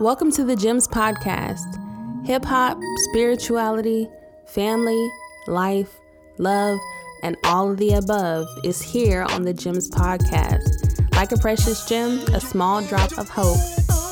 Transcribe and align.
Welcome 0.00 0.32
to 0.32 0.44
the 0.44 0.56
Gems 0.56 0.88
Podcast. 0.88 1.76
Hip 2.24 2.42
hop, 2.42 2.80
spirituality, 3.10 4.08
family, 4.46 5.10
life, 5.46 6.00
love, 6.38 6.78
and 7.22 7.36
all 7.44 7.70
of 7.70 7.76
the 7.76 7.92
above 7.92 8.46
is 8.64 8.80
here 8.80 9.26
on 9.28 9.42
the 9.42 9.52
Gems 9.52 9.90
Podcast. 9.90 11.14
Like 11.14 11.32
a 11.32 11.36
precious 11.36 11.84
gem, 11.84 12.18
a 12.32 12.40
small 12.40 12.80
drop 12.80 13.18
of 13.18 13.28
hope 13.28 13.58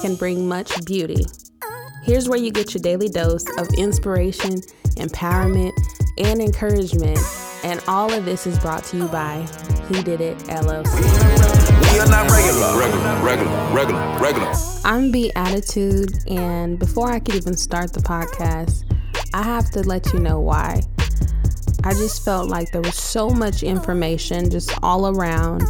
can 0.03 0.15
bring 0.15 0.47
much 0.47 0.85
beauty. 0.85 1.25
Here's 2.05 2.29
where 2.29 2.39
you 2.39 2.51
get 2.51 2.75
your 2.75 2.83
daily 2.83 3.09
dose 3.09 3.47
of 3.57 3.67
inspiration, 3.79 4.61
empowerment, 4.99 5.73
and 6.19 6.43
encouragement. 6.43 7.19
And 7.65 7.83
all 7.89 8.13
of 8.13 8.27
this 8.27 8.47
is 8.47 8.59
brought 8.59 8.85
to 8.85 8.99
you 8.99 9.09
by 9.09 9.49
He 9.89 10.03
Did 10.03 10.21
It 10.21 10.37
LLC. 10.41 11.38
We 11.93 12.01
are 12.01 12.07
not 12.07 12.31
regular, 12.31 12.79
regular, 12.79 13.23
regular, 13.25 13.73
regular, 13.73 14.19
regular. 14.21 14.53
I'm 14.85 15.11
Be 15.11 15.33
Attitude, 15.35 16.11
and 16.29 16.79
before 16.79 17.11
I 17.11 17.19
could 17.19 17.35
even 17.35 17.57
start 17.57 17.93
the 17.93 18.01
podcast, 18.01 18.85
I 19.35 19.43
have 19.43 19.71
to 19.71 19.81
let 19.81 20.13
you 20.13 20.21
know 20.21 20.39
why. 20.39 20.83
I 21.85 21.93
just 21.95 22.25
felt 22.25 22.49
like 22.49 22.71
there 22.73 22.83
was 22.83 22.95
so 22.95 23.31
much 23.31 23.63
information 23.63 24.51
just 24.51 24.73
all 24.83 25.09
around, 25.09 25.63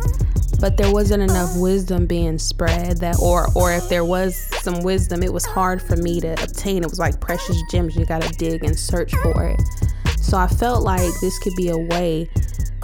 but 0.61 0.77
there 0.77 0.93
wasn't 0.93 1.23
enough 1.23 1.57
wisdom 1.57 2.07
being 2.07 2.39
spread 2.39 2.99
that 2.99 3.19
or 3.23 3.47
or 3.55 3.73
if 3.73 3.89
there 3.89 4.05
was 4.05 4.37
some 4.63 4.83
wisdom, 4.83 5.23
it 5.23 5.33
was 5.33 5.45
hard 5.45 5.81
for 5.81 5.97
me 5.97 6.21
to 6.21 6.33
obtain. 6.43 6.83
It 6.83 6.91
was 6.91 6.99
like 6.99 7.21
precious 7.21 7.63
gems, 7.71 7.97
you 7.97 8.05
got 8.05 8.23
to 8.23 8.29
dig 8.39 8.65
and 8.65 8.77
search 8.77 9.15
for 9.17 9.47
it. 9.47 9.61
So 10.21 10.37
I 10.37 10.49
felt 10.49 10.83
like 10.83 11.13
this 11.21 11.39
could 11.39 11.55
be 11.57 11.69
a 11.69 11.79
way 11.79 12.29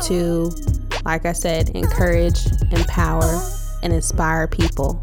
to 0.04 0.50
like 1.04 1.26
I 1.26 1.32
said, 1.32 1.70
encourage, 1.70 2.46
empower, 2.72 3.40
and 3.82 3.92
inspire 3.92 4.46
people 4.46 5.02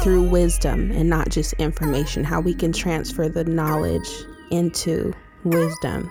through 0.00 0.28
wisdom 0.28 0.90
and 0.92 1.10
not 1.10 1.28
just 1.28 1.52
information, 1.54 2.24
how 2.24 2.40
we 2.40 2.54
can 2.54 2.72
transfer 2.72 3.28
the 3.28 3.44
knowledge 3.44 4.08
into 4.50 5.12
wisdom. 5.44 6.10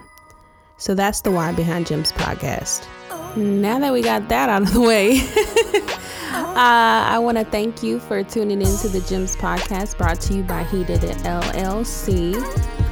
So 0.77 0.93
that's 0.95 1.21
the 1.21 1.31
why 1.31 1.53
behind 1.53 1.87
Gems 1.87 2.11
podcast. 2.11 2.87
Now 3.35 3.79
that 3.79 3.93
we 3.93 4.01
got 4.01 4.29
that 4.29 4.49
out 4.49 4.63
of 4.63 4.73
the 4.73 4.81
way, 4.81 5.19
uh, 6.31 6.53
I 6.55 7.19
want 7.19 7.37
to 7.37 7.45
thank 7.45 7.83
you 7.83 7.99
for 7.99 8.23
tuning 8.23 8.61
in 8.61 8.77
to 8.77 8.89
the 8.89 9.01
Gems 9.01 9.35
podcast 9.35 9.97
brought 9.97 10.19
to 10.21 10.33
you 10.33 10.43
by 10.43 10.63
He 10.65 10.83
Did 10.83 11.03
It 11.03 11.17
LLC. 11.17 12.35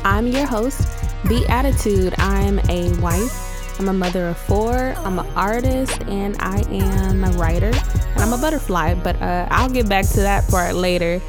I'm 0.03 0.27
your 0.27 0.45
host, 0.45 0.87
Be 1.27 1.45
Attitude. 1.47 2.13
I'm 2.17 2.59
a 2.69 2.93
wife 2.99 3.46
I'm 3.79 3.89
a 3.89 3.93
mother 3.93 4.27
of 4.29 4.37
four, 4.37 4.75
I'm 4.75 5.19
an 5.19 5.27
artist, 5.35 6.01
and 6.03 6.35
I 6.39 6.61
am 6.71 7.23
a 7.23 7.29
writer, 7.37 7.71
and 7.71 8.21
I'm 8.21 8.33
a 8.33 8.37
butterfly, 8.37 8.95
but 8.95 9.21
uh, 9.21 9.47
I'll 9.51 9.69
get 9.69 9.87
back 9.87 10.07
to 10.09 10.21
that 10.21 10.47
part 10.49 10.75
later. 10.75 11.21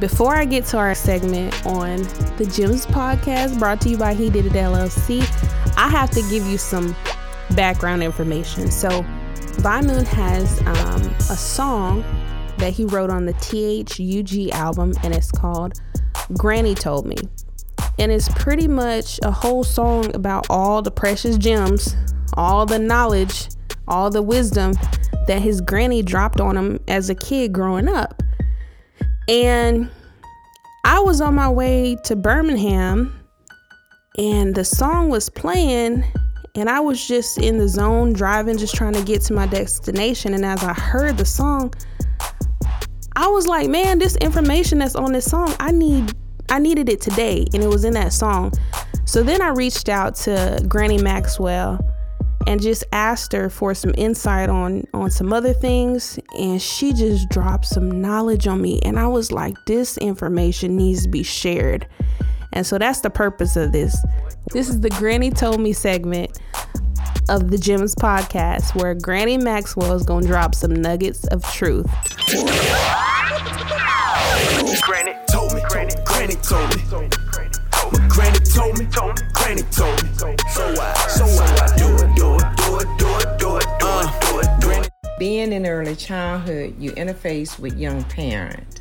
Before 0.00 0.34
I 0.34 0.44
get 0.44 0.64
to 0.66 0.78
our 0.78 0.96
segment 0.96 1.64
on 1.64 1.98
the 2.38 2.50
Gems 2.52 2.86
podcast 2.86 3.58
brought 3.58 3.80
to 3.82 3.88
you 3.88 3.96
by 3.96 4.14
He 4.14 4.30
Did 4.30 4.46
It 4.46 4.52
LLC, 4.52 5.20
I 5.76 5.88
have 5.88 6.10
to 6.10 6.22
give 6.22 6.44
you 6.44 6.58
some 6.58 6.96
background 7.54 8.02
information. 8.02 8.70
So, 8.72 9.02
Moon 9.62 10.04
has 10.04 10.60
um, 10.62 11.02
a 11.30 11.36
song 11.36 12.02
that 12.58 12.72
he 12.72 12.84
wrote 12.84 13.10
on 13.10 13.26
the 13.26 13.34
THUG 13.34 14.50
album, 14.50 14.92
and 15.04 15.14
it's 15.14 15.30
called 15.30 15.80
Granny 16.36 16.74
Told 16.74 17.06
Me 17.06 17.16
and 17.98 18.10
it's 18.10 18.28
pretty 18.28 18.68
much 18.68 19.20
a 19.22 19.30
whole 19.30 19.64
song 19.64 20.14
about 20.14 20.46
all 20.50 20.82
the 20.82 20.90
precious 20.90 21.36
gems, 21.36 21.94
all 22.34 22.66
the 22.66 22.78
knowledge, 22.78 23.48
all 23.86 24.10
the 24.10 24.22
wisdom 24.22 24.72
that 25.26 25.40
his 25.40 25.60
granny 25.60 26.02
dropped 26.02 26.40
on 26.40 26.56
him 26.56 26.80
as 26.88 27.10
a 27.10 27.14
kid 27.14 27.52
growing 27.52 27.88
up. 27.88 28.22
And 29.28 29.90
I 30.84 31.00
was 31.00 31.20
on 31.20 31.34
my 31.34 31.48
way 31.48 31.96
to 32.04 32.16
Birmingham 32.16 33.18
and 34.18 34.54
the 34.54 34.64
song 34.64 35.08
was 35.08 35.28
playing 35.28 36.04
and 36.54 36.68
I 36.68 36.80
was 36.80 37.06
just 37.06 37.38
in 37.38 37.56
the 37.56 37.68
zone 37.68 38.12
driving 38.12 38.58
just 38.58 38.74
trying 38.74 38.92
to 38.94 39.02
get 39.02 39.22
to 39.22 39.32
my 39.32 39.46
destination 39.46 40.34
and 40.34 40.44
as 40.44 40.62
I 40.62 40.74
heard 40.74 41.16
the 41.16 41.24
song 41.24 41.72
I 43.14 43.28
was 43.28 43.46
like, 43.46 43.68
man, 43.68 43.98
this 43.98 44.16
information 44.16 44.78
that's 44.78 44.94
on 44.94 45.12
this 45.12 45.30
song, 45.30 45.54
I 45.60 45.70
need 45.70 46.12
I 46.52 46.58
needed 46.58 46.90
it 46.90 47.00
today, 47.00 47.46
and 47.54 47.62
it 47.62 47.66
was 47.66 47.86
in 47.86 47.94
that 47.94 48.12
song. 48.12 48.52
So 49.06 49.22
then 49.22 49.40
I 49.40 49.48
reached 49.48 49.88
out 49.88 50.14
to 50.16 50.62
Granny 50.68 50.98
Maxwell 50.98 51.80
and 52.46 52.60
just 52.60 52.84
asked 52.92 53.32
her 53.32 53.48
for 53.48 53.72
some 53.72 53.94
insight 53.96 54.50
on 54.50 54.84
on 54.92 55.10
some 55.10 55.32
other 55.32 55.54
things 55.54 56.18
and 56.38 56.60
she 56.60 56.92
just 56.92 57.28
dropped 57.28 57.64
some 57.64 58.02
knowledge 58.02 58.48
on 58.48 58.60
me 58.60 58.80
and 58.82 58.98
I 58.98 59.06
was 59.06 59.30
like 59.30 59.54
this 59.66 59.96
information 59.98 60.76
needs 60.76 61.04
to 61.04 61.08
be 61.08 61.22
shared. 61.22 61.86
And 62.52 62.66
so 62.66 62.78
that's 62.78 63.00
the 63.00 63.10
purpose 63.10 63.56
of 63.56 63.72
this. 63.72 63.96
This 64.52 64.68
is 64.68 64.80
the 64.80 64.90
Granny 64.90 65.30
Told 65.30 65.60
Me 65.60 65.72
segment 65.72 66.38
of 67.30 67.50
the 67.50 67.56
Gems 67.56 67.94
podcast 67.94 68.74
where 68.74 68.94
Granny 68.94 69.38
Maxwell 69.38 69.92
is 69.92 70.02
going 70.02 70.22
to 70.22 70.28
drop 70.28 70.54
some 70.54 70.74
nuggets 70.74 71.26
of 71.28 71.44
truth. 71.52 71.86
Told 76.52 77.02
me. 77.02 77.08
Granny 78.08 78.38
told 78.40 78.78
me, 78.78 78.84
Granny 79.32 79.62
told 79.70 80.02
me. 80.02 80.08
So 80.50 80.74
I, 80.78 80.94
so 81.08 81.24
I 81.24 81.76
do 81.78 81.94
it, 81.94 82.14
do 82.14 82.34
it, 82.34 82.56
do 82.56 82.78
it, 82.78 82.98
do 82.98 83.16
it, 83.16 83.38
do 83.38 83.56
it, 83.56 83.66
do 83.80 83.98
it, 83.98 84.20
do 84.20 84.38
it, 84.40 84.60
do 84.60 84.70
it. 84.70 84.90
Being 85.18 85.52
in 85.52 85.66
early 85.66 85.96
childhood, 85.96 86.74
you 86.78 86.92
interface 86.92 87.58
with 87.58 87.78
young 87.78 88.04
parents. 88.04 88.80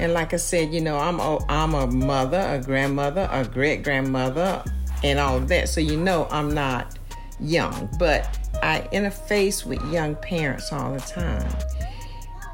And 0.00 0.12
like 0.14 0.32
I 0.32 0.36
said, 0.36 0.72
you 0.72 0.80
know, 0.80 0.98
I'm 0.98 1.20
a, 1.20 1.38
I'm 1.48 1.74
a 1.74 1.86
mother, 1.86 2.40
a 2.40 2.60
grandmother, 2.62 3.28
a 3.30 3.44
great 3.44 3.82
grandmother, 3.82 4.62
and 5.02 5.18
all 5.18 5.36
of 5.36 5.48
that. 5.48 5.68
So 5.68 5.80
you 5.80 5.98
know 5.98 6.26
I'm 6.30 6.54
not 6.54 6.98
young, 7.40 7.90
but 7.98 8.38
I 8.62 8.88
interface 8.92 9.66
with 9.66 9.82
young 9.92 10.14
parents 10.16 10.72
all 10.72 10.94
the 10.94 11.00
time. 11.00 11.46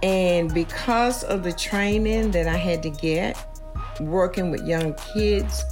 And 0.03 0.53
because 0.53 1.23
of 1.23 1.45
the 1.45 1.53
training 1.53 2.33
that 2.33 2.49
I 2.49 2.57
had 2.57 2.83
to 2.83 2.91
get 2.91 3.52
working 4.01 4.51
with 4.51 4.67
young 4.67 4.95
kids, 5.15 5.65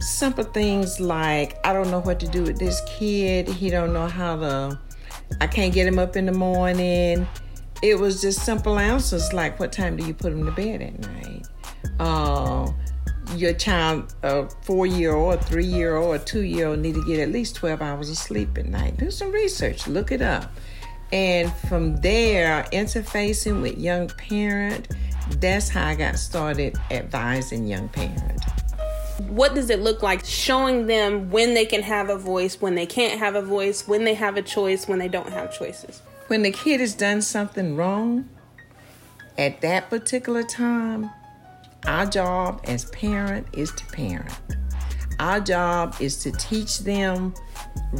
simple 0.00 0.44
things 0.44 1.00
like 1.00 1.64
I 1.66 1.72
don't 1.72 1.90
know 1.90 2.00
what 2.00 2.18
to 2.20 2.28
do 2.28 2.42
with 2.42 2.58
this 2.58 2.80
kid, 2.86 3.48
he 3.48 3.70
don't 3.70 3.92
know 3.92 4.08
how 4.08 4.36
to 4.36 4.78
I 5.40 5.46
can't 5.46 5.72
get 5.72 5.86
him 5.86 5.98
up 5.98 6.16
in 6.16 6.26
the 6.26 6.32
morning. 6.32 7.26
It 7.82 7.98
was 7.98 8.20
just 8.20 8.44
simple 8.44 8.78
answers 8.78 9.32
like 9.32 9.58
what 9.58 9.72
time 9.72 9.96
do 9.96 10.04
you 10.04 10.14
put 10.14 10.32
him 10.32 10.44
to 10.44 10.52
bed 10.52 10.82
at 10.82 10.98
night? 11.00 11.46
Uh, 11.98 12.70
your 13.36 13.52
child, 13.54 14.14
a 14.22 14.48
four 14.62 14.86
year 14.86 15.14
old, 15.14 15.34
a 15.34 15.42
three 15.42 15.66
year 15.66 15.96
old, 15.96 16.16
a 16.16 16.18
two 16.18 16.42
year 16.42 16.68
old 16.68 16.78
need 16.80 16.94
to 16.94 17.04
get 17.04 17.18
at 17.18 17.30
least 17.30 17.56
12 17.56 17.82
hours 17.82 18.10
of 18.10 18.16
sleep 18.16 18.56
at 18.58 18.66
night. 18.66 18.96
Do 18.98 19.10
some 19.10 19.32
research, 19.32 19.86
look 19.86 20.12
it 20.12 20.22
up. 20.22 20.52
And 21.12 21.52
from 21.68 21.96
there, 22.00 22.66
interfacing 22.72 23.60
with 23.60 23.78
young 23.78 24.08
parent, 24.08 24.88
that's 25.40 25.68
how 25.68 25.86
I 25.86 25.94
got 25.94 26.18
started 26.18 26.76
advising 26.90 27.66
young 27.66 27.88
parent. 27.88 28.42
What 29.28 29.54
does 29.54 29.70
it 29.70 29.80
look 29.80 30.02
like 30.02 30.24
showing 30.24 30.86
them 30.86 31.30
when 31.30 31.54
they 31.54 31.64
can 31.64 31.82
have 31.82 32.08
a 32.08 32.16
voice, 32.16 32.60
when 32.60 32.74
they 32.74 32.86
can't 32.86 33.18
have 33.18 33.34
a 33.34 33.42
voice, 33.42 33.86
when 33.86 34.04
they 34.04 34.14
have 34.14 34.36
a 34.36 34.42
choice, 34.42 34.88
when 34.88 34.98
they 34.98 35.08
don't 35.08 35.30
have 35.30 35.56
choices? 35.56 36.02
When 36.28 36.42
the 36.42 36.50
kid 36.50 36.80
has 36.80 36.94
done 36.94 37.22
something 37.22 37.76
wrong, 37.76 38.28
at 39.38 39.60
that 39.60 39.90
particular 39.90 40.42
time, 40.42 41.10
our 41.86 42.06
job 42.06 42.60
as 42.64 42.86
parent 42.86 43.46
is 43.52 43.72
to 43.72 43.86
parent. 43.86 44.32
Our 45.18 45.40
job 45.40 45.96
is 46.00 46.16
to 46.18 46.32
teach 46.32 46.80
them 46.80 47.34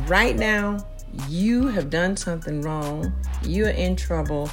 right 0.06 0.37
now 0.37 0.87
you 1.28 1.66
have 1.69 1.91
done 1.91 2.16
something 2.16 2.62
wrong, 2.62 3.12
you're 3.43 3.69
in 3.69 3.97
trouble, 3.97 4.50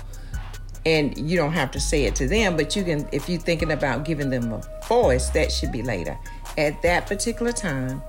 and 0.86 1.18
you 1.18 1.38
don't 1.38 1.54
have 1.54 1.72
to 1.72 1.80
say 1.80 2.06
it 2.06 2.16
to 2.16 2.28
them, 2.28 2.56
but 2.56 2.76
you 2.76 2.84
can, 2.84 3.08
if 3.12 3.28
you're 3.30 3.40
thinking 3.40 3.72
about 3.72 4.06
giving 4.06 4.30
them 4.30 4.54
a 4.54 4.62
voice, 4.88 5.30
that 5.30 5.52
should 5.52 5.72
be 5.72 5.82
later. 5.82 6.18
At 6.58 6.82
that 6.82 7.08
particular 7.08 7.52
time, 7.52 8.02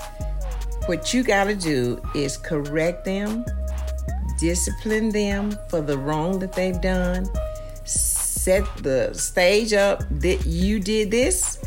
what 0.87 1.13
you 1.13 1.23
got 1.23 1.45
to 1.45 1.55
do 1.55 2.01
is 2.15 2.37
correct 2.37 3.05
them, 3.05 3.45
discipline 4.39 5.11
them 5.11 5.57
for 5.69 5.81
the 5.81 5.99
wrong 5.99 6.39
that 6.39 6.53
they've 6.53 6.81
done, 6.81 7.29
set 7.85 8.65
the 8.79 9.13
stage 9.15 9.73
up 9.73 10.03
that 10.21 10.47
you 10.47 10.81
did 10.81 11.11
this, 11.11 11.59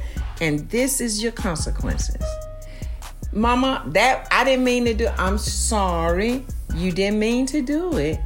and 0.41 0.67
this 0.69 0.99
is 0.99 1.21
your 1.21 1.31
consequences. 1.31 2.23
Mama, 3.31 3.83
that 3.88 4.27
I 4.31 4.44
didn't 4.44 4.63
mean 4.63 4.85
to 4.85 4.94
do. 4.94 5.07
I'm 5.17 5.38
sorry. 5.38 6.45
You 6.75 6.91
didn't 6.91 7.19
mean 7.19 7.45
to 7.47 7.61
do 7.61 7.97
it, 7.97 8.19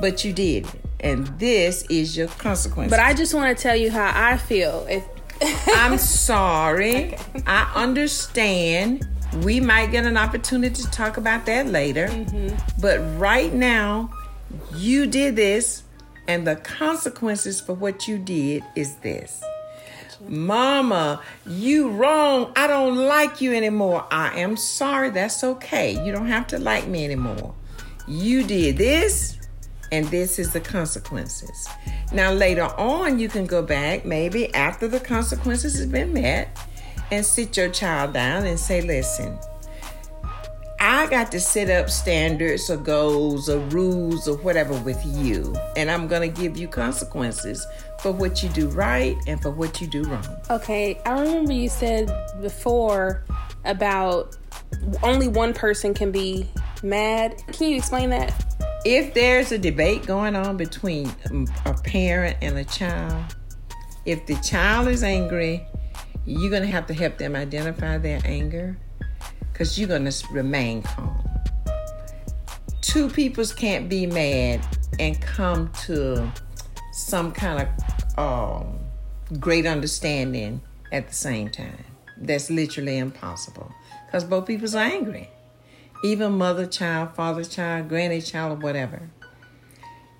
but 0.00 0.24
you 0.24 0.32
did 0.32 0.66
it. 0.66 0.81
And 1.02 1.26
this 1.38 1.82
is 1.90 2.16
your 2.16 2.28
consequence. 2.28 2.90
But 2.90 3.00
I 3.00 3.12
just 3.14 3.34
want 3.34 3.56
to 3.56 3.60
tell 3.60 3.76
you 3.76 3.90
how 3.90 4.12
I 4.14 4.36
feel. 4.36 4.86
If 4.88 5.04
I'm 5.68 5.98
sorry. 5.98 7.14
Okay. 7.14 7.42
I 7.46 7.70
understand. 7.74 9.06
We 9.42 9.60
might 9.60 9.90
get 9.90 10.04
an 10.04 10.16
opportunity 10.16 10.82
to 10.82 10.90
talk 10.90 11.16
about 11.16 11.46
that 11.46 11.66
later. 11.66 12.08
Mm-hmm. 12.08 12.80
But 12.80 12.98
right 13.18 13.52
now, 13.52 14.10
you 14.74 15.06
did 15.06 15.36
this, 15.36 15.82
and 16.28 16.46
the 16.46 16.56
consequences 16.56 17.60
for 17.60 17.72
what 17.72 18.06
you 18.06 18.18
did 18.18 18.62
is 18.76 18.96
this. 18.96 19.42
Mama, 20.28 21.20
you 21.46 21.88
wrong. 21.90 22.52
I 22.54 22.66
don't 22.66 22.96
like 22.96 23.40
you 23.40 23.54
anymore. 23.54 24.06
I 24.10 24.38
am 24.38 24.56
sorry. 24.56 25.10
That's 25.10 25.42
okay. 25.42 26.04
You 26.04 26.12
don't 26.12 26.28
have 26.28 26.46
to 26.48 26.58
like 26.58 26.86
me 26.86 27.04
anymore. 27.04 27.54
You 28.06 28.44
did 28.44 28.76
this, 28.76 29.38
and 29.92 30.08
this 30.08 30.38
is 30.38 30.52
the 30.52 30.60
consequences. 30.60 31.68
Now, 32.12 32.32
later 32.32 32.64
on, 32.64 33.18
you 33.18 33.28
can 33.28 33.46
go 33.46 33.62
back, 33.62 34.04
maybe 34.04 34.52
after 34.54 34.88
the 34.88 34.98
consequences 34.98 35.76
has 35.76 35.86
been 35.86 36.12
met, 36.14 36.58
and 37.10 37.24
sit 37.24 37.56
your 37.56 37.68
child 37.68 38.14
down 38.14 38.46
and 38.46 38.58
say, 38.58 38.80
listen, 38.80 39.38
I 40.80 41.06
got 41.08 41.30
to 41.32 41.40
set 41.40 41.70
up 41.70 41.90
standards 41.90 42.68
or 42.70 42.78
goals 42.78 43.48
or 43.48 43.58
rules 43.66 44.26
or 44.26 44.36
whatever 44.38 44.74
with 44.80 45.00
you, 45.04 45.54
and 45.76 45.90
I'm 45.90 46.08
going 46.08 46.22
to 46.22 46.40
give 46.40 46.56
you 46.56 46.66
consequences 46.68 47.64
for 48.00 48.10
what 48.10 48.42
you 48.42 48.48
do 48.48 48.68
right 48.70 49.16
and 49.26 49.40
for 49.40 49.50
what 49.50 49.80
you 49.80 49.86
do 49.86 50.02
wrong. 50.04 50.26
Okay, 50.50 51.00
I 51.04 51.20
remember 51.20 51.52
you 51.52 51.68
said 51.68 52.10
before 52.40 53.24
about 53.64 54.36
only 55.02 55.28
one 55.28 55.52
person 55.52 55.94
can 55.94 56.10
be 56.10 56.48
mad. 56.82 57.40
Can 57.52 57.68
you 57.68 57.76
explain 57.76 58.10
that? 58.10 58.51
If 58.84 59.14
there's 59.14 59.52
a 59.52 59.58
debate 59.58 60.06
going 60.06 60.34
on 60.34 60.56
between 60.56 61.08
a 61.66 61.74
parent 61.74 62.36
and 62.42 62.58
a 62.58 62.64
child, 62.64 63.36
if 64.04 64.26
the 64.26 64.34
child 64.36 64.88
is 64.88 65.04
angry, 65.04 65.64
you're 66.26 66.50
going 66.50 66.62
to 66.62 66.68
have 66.68 66.88
to 66.88 66.94
help 66.94 67.16
them 67.16 67.36
identify 67.36 67.98
their 67.98 68.20
anger 68.24 68.76
because 69.52 69.78
you're 69.78 69.88
going 69.88 70.04
to 70.04 70.26
remain 70.32 70.82
calm. 70.82 71.16
Two 72.80 73.08
peoples 73.08 73.54
can't 73.54 73.88
be 73.88 74.04
mad 74.04 74.60
and 74.98 75.20
come 75.22 75.70
to 75.84 76.28
some 76.92 77.30
kind 77.30 77.68
of 77.68 78.18
um, 78.18 78.80
great 79.38 79.64
understanding 79.64 80.60
at 80.90 81.06
the 81.06 81.14
same 81.14 81.48
time. 81.48 81.84
That's 82.16 82.50
literally 82.50 82.98
impossible 82.98 83.72
because 84.06 84.24
both 84.24 84.46
people's 84.46 84.74
are 84.74 84.84
angry. 84.84 85.30
Even 86.04 86.32
mother 86.32 86.66
child, 86.66 87.14
father 87.14 87.44
child, 87.44 87.88
granny 87.88 88.20
child, 88.20 88.58
or 88.58 88.60
whatever. 88.60 89.08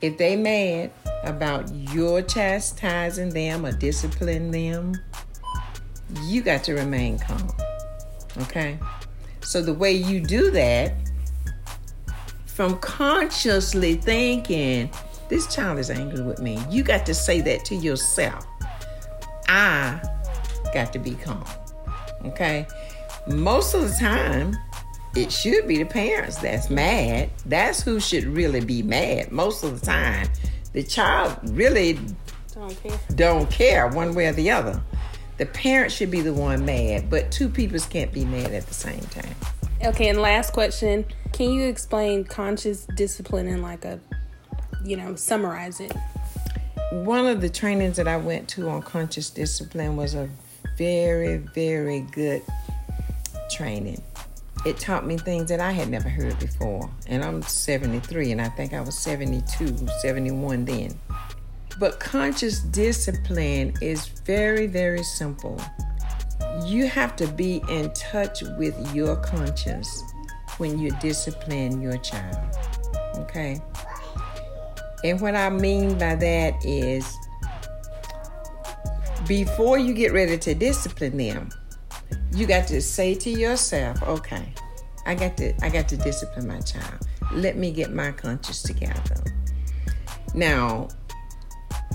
If 0.00 0.18
they 0.18 0.36
mad 0.36 0.92
about 1.24 1.72
your 1.72 2.22
chastising 2.22 3.30
them 3.30 3.66
or 3.66 3.72
disciplining 3.72 4.50
them, 4.50 4.94
you 6.24 6.42
got 6.42 6.64
to 6.64 6.74
remain 6.74 7.18
calm. 7.18 7.50
Okay? 8.42 8.78
So 9.40 9.62
the 9.62 9.74
way 9.74 9.92
you 9.92 10.20
do 10.20 10.50
that, 10.52 10.94
from 12.46 12.78
consciously 12.78 13.94
thinking, 13.94 14.90
this 15.28 15.52
child 15.52 15.78
is 15.78 15.90
angry 15.90 16.22
with 16.22 16.40
me, 16.40 16.62
you 16.70 16.82
got 16.82 17.06
to 17.06 17.14
say 17.14 17.40
that 17.40 17.64
to 17.66 17.74
yourself. 17.74 18.46
I 19.48 20.00
got 20.74 20.92
to 20.92 20.98
be 20.98 21.14
calm. 21.14 21.44
Okay? 22.24 22.66
Most 23.26 23.74
of 23.74 23.88
the 23.88 23.96
time, 23.96 24.56
it 25.14 25.30
should 25.30 25.66
be 25.68 25.78
the 25.78 25.84
parents 25.84 26.36
that's 26.38 26.70
mad. 26.70 27.30
That's 27.46 27.82
who 27.82 28.00
should 28.00 28.24
really 28.24 28.60
be 28.60 28.82
mad 28.82 29.30
most 29.30 29.62
of 29.62 29.80
the 29.80 29.86
time. 29.86 30.28
The 30.72 30.82
child 30.82 31.36
really 31.50 31.98
Don't 32.54 32.82
care. 32.82 32.98
don't 33.14 33.50
care 33.50 33.88
one 33.88 34.14
way 34.14 34.26
or 34.26 34.32
the 34.32 34.50
other. 34.50 34.82
The 35.38 35.46
parent 35.46 35.92
should 35.92 36.10
be 36.10 36.20
the 36.20 36.32
one 36.32 36.64
mad, 36.64 37.10
but 37.10 37.30
two 37.32 37.48
peoples 37.48 37.84
can't 37.86 38.12
be 38.12 38.24
mad 38.24 38.52
at 38.52 38.66
the 38.66 38.74
same 38.74 39.00
time. 39.00 39.34
Okay, 39.84 40.08
and 40.08 40.20
last 40.20 40.52
question. 40.52 41.04
Can 41.32 41.50
you 41.52 41.66
explain 41.66 42.24
conscious 42.24 42.86
discipline 42.96 43.48
in 43.48 43.62
like 43.62 43.84
a, 43.84 43.98
you 44.84 44.96
know, 44.96 45.14
summarize 45.16 45.80
it? 45.80 45.92
One 46.92 47.26
of 47.26 47.40
the 47.40 47.48
trainings 47.48 47.96
that 47.96 48.06
I 48.06 48.18
went 48.18 48.48
to 48.50 48.68
on 48.68 48.82
conscious 48.82 49.30
discipline 49.30 49.96
was 49.96 50.14
a 50.14 50.28
very, 50.78 51.38
very 51.38 52.00
good 52.12 52.42
training. 53.50 54.02
It 54.64 54.78
taught 54.78 55.04
me 55.04 55.18
things 55.18 55.48
that 55.48 55.58
I 55.58 55.72
had 55.72 55.88
never 55.88 56.08
heard 56.08 56.38
before. 56.38 56.88
And 57.08 57.24
I'm 57.24 57.42
73, 57.42 58.30
and 58.30 58.40
I 58.40 58.48
think 58.50 58.72
I 58.72 58.80
was 58.80 58.96
72, 58.96 59.88
71 60.00 60.64
then. 60.64 60.98
But 61.80 61.98
conscious 61.98 62.60
discipline 62.60 63.74
is 63.80 64.06
very, 64.06 64.68
very 64.68 65.02
simple. 65.02 65.60
You 66.64 66.86
have 66.86 67.16
to 67.16 67.26
be 67.26 67.62
in 67.68 67.92
touch 67.92 68.42
with 68.56 68.94
your 68.94 69.16
conscience 69.16 70.02
when 70.58 70.78
you 70.78 70.90
discipline 71.00 71.82
your 71.82 71.96
child. 71.98 72.56
Okay? 73.16 73.60
And 75.02 75.20
what 75.20 75.34
I 75.34 75.50
mean 75.50 75.98
by 75.98 76.14
that 76.14 76.64
is 76.64 77.12
before 79.26 79.78
you 79.78 79.94
get 79.94 80.12
ready 80.12 80.38
to 80.38 80.54
discipline 80.54 81.16
them, 81.16 81.50
you 82.34 82.46
got 82.46 82.66
to 82.68 82.80
say 82.80 83.14
to 83.14 83.30
yourself, 83.30 84.02
okay, 84.02 84.52
I 85.06 85.14
got 85.14 85.36
to 85.38 85.52
I 85.64 85.68
got 85.68 85.88
to 85.88 85.96
discipline 85.96 86.46
my 86.48 86.60
child. 86.60 87.06
Let 87.32 87.56
me 87.56 87.70
get 87.72 87.92
my 87.92 88.12
conscience 88.12 88.62
together. 88.62 89.16
Now, 90.34 90.88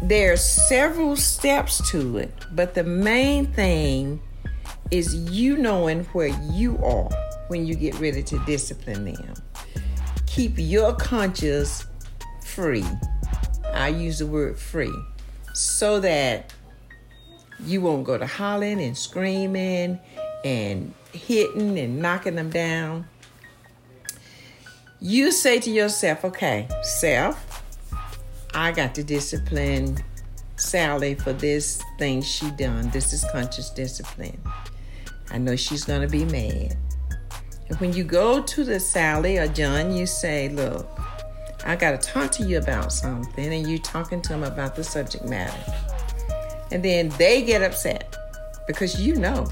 there's 0.04 0.42
several 0.42 1.16
steps 1.16 1.90
to 1.92 2.18
it, 2.18 2.34
but 2.52 2.74
the 2.74 2.84
main 2.84 3.48
thing 3.48 4.22
is 4.92 5.16
you 5.32 5.58
knowing 5.58 6.04
where 6.06 6.28
you 6.52 6.78
are 6.84 7.10
when 7.48 7.66
you 7.66 7.76
get 7.76 8.00
ready 8.00 8.22
to 8.24 8.40
discipline 8.46 9.06
them. 9.06 9.34
Keep 10.28 10.54
your 10.58 10.94
conscience 10.94 11.86
free. 12.44 12.86
I 13.74 13.90
use 13.90 14.20
the 14.20 14.28
word 14.28 14.58
free 14.58 14.94
so 15.54 16.00
that 16.00 16.54
you 17.60 17.82
won't 17.82 18.04
go 18.04 18.18
to 18.18 18.28
hollering 18.28 18.82
and 18.82 18.98
screaming 18.98 20.00
and 20.44 20.94
hitting 21.14 21.78
and 21.78 22.02
knocking 22.02 22.36
them 22.36 22.50
down. 22.50 23.08
You 25.00 25.32
say 25.32 25.60
to 25.60 25.70
yourself, 25.70 26.26
okay, 26.26 26.68
self, 26.82 27.64
I 28.54 28.72
got 28.72 28.96
to 28.96 29.04
discipline 29.04 29.98
Sally 30.56 31.14
for 31.14 31.34
this 31.34 31.82
thing 32.00 32.22
she 32.22 32.50
done. 32.52 32.90
This 32.90 33.14
is 33.14 33.24
conscious 33.32 33.70
discipline. 33.70 34.42
I 35.30 35.38
know 35.38 35.56
she's 35.56 35.86
gonna 35.86 36.08
be 36.08 36.26
mad. 36.26 36.78
And 37.70 37.80
when 37.80 37.94
you 37.94 38.04
go 38.04 38.42
to 38.42 38.64
the 38.64 38.80
Sally 38.80 39.38
or 39.38 39.48
John, 39.48 39.96
you 39.96 40.06
say, 40.06 40.50
look, 40.50 40.90
I 41.66 41.76
gotta 41.76 41.98
talk 41.98 42.32
to 42.34 42.44
you 42.44 42.58
about 42.58 42.94
something, 42.94 43.54
and 43.54 43.70
you're 43.70 43.80
talking 43.80 44.22
to 44.22 44.30
them 44.30 44.44
about 44.44 44.76
the 44.76 44.84
subject 44.84 45.26
matter. 45.26 45.74
And 46.72 46.84
then 46.84 47.10
they 47.18 47.44
get 47.44 47.62
upset 47.62 48.16
because 48.68 49.00
you 49.00 49.16
know. 49.16 49.48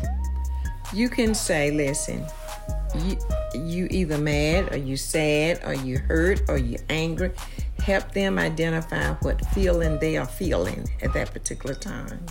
You 0.94 1.10
can 1.10 1.34
say, 1.34 1.72
listen, 1.72 2.26
you 3.00 3.18
you 3.54 3.88
either 3.92 4.18
mad 4.18 4.74
or 4.74 4.78
you 4.78 4.98
sad 4.98 5.62
or 5.66 5.74
you 5.74 5.98
hurt 5.98 6.42
or 6.48 6.58
you 6.58 6.78
angry 6.90 7.32
help 7.86 8.12
them 8.14 8.40
identify 8.40 9.14
what 9.22 9.46
feeling 9.48 10.00
they 10.00 10.18
are 10.18 10.26
feeling 10.26 10.90
at 11.04 11.14
that 11.14 11.32
particular 11.32 11.76
time. 11.76 12.26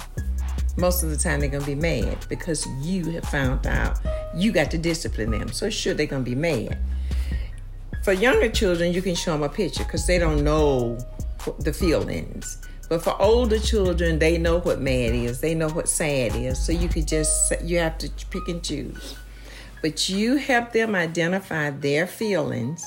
Most 0.76 1.04
of 1.04 1.10
the 1.10 1.16
time, 1.16 1.38
they're 1.38 1.48
to 1.62 1.66
be 1.66 1.76
mad 1.76 2.26
because 2.28 2.66
you 2.82 3.10
have 3.12 3.24
found 3.26 3.64
out 3.64 4.00
you 4.34 4.50
got 4.50 4.72
to 4.72 4.78
discipline 4.78 5.30
them. 5.30 5.48
So, 5.48 5.70
sure, 5.70 5.94
they're 5.94 6.08
to 6.24 6.28
be 6.28 6.34
mad. 6.34 6.76
For 8.02 8.12
younger 8.12 8.48
children, 8.48 8.92
you 8.92 9.00
can 9.00 9.14
show 9.14 9.32
them 9.32 9.44
a 9.44 9.48
picture 9.48 9.84
because 9.84 10.06
they 10.08 10.18
don't 10.18 10.42
know 10.42 10.98
the 11.60 11.72
feelings. 11.72 12.60
But 12.94 13.02
for 13.02 13.20
older 13.20 13.58
children, 13.58 14.20
they 14.20 14.38
know 14.38 14.60
what 14.60 14.80
mad 14.80 15.16
is, 15.16 15.40
they 15.40 15.52
know 15.52 15.68
what 15.68 15.88
sad 15.88 16.36
is. 16.36 16.64
So, 16.64 16.70
you 16.70 16.88
could 16.88 17.08
just, 17.08 17.52
you 17.60 17.78
have 17.78 17.98
to 17.98 18.08
pick 18.30 18.46
and 18.46 18.62
choose. 18.62 19.16
But 19.82 20.08
you 20.08 20.36
help 20.36 20.70
them 20.70 20.94
identify 20.94 21.70
their 21.70 22.06
feelings, 22.06 22.86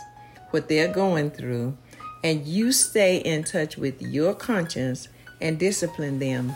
what 0.52 0.70
they're 0.70 0.94
going 0.94 1.32
through, 1.32 1.78
and 2.24 2.48
you 2.48 2.72
stay 2.72 3.18
in 3.18 3.44
touch 3.44 3.76
with 3.76 4.02
your 4.02 4.34
conscience 4.34 5.10
and 5.42 5.60
discipline 5.60 6.20
them 6.20 6.56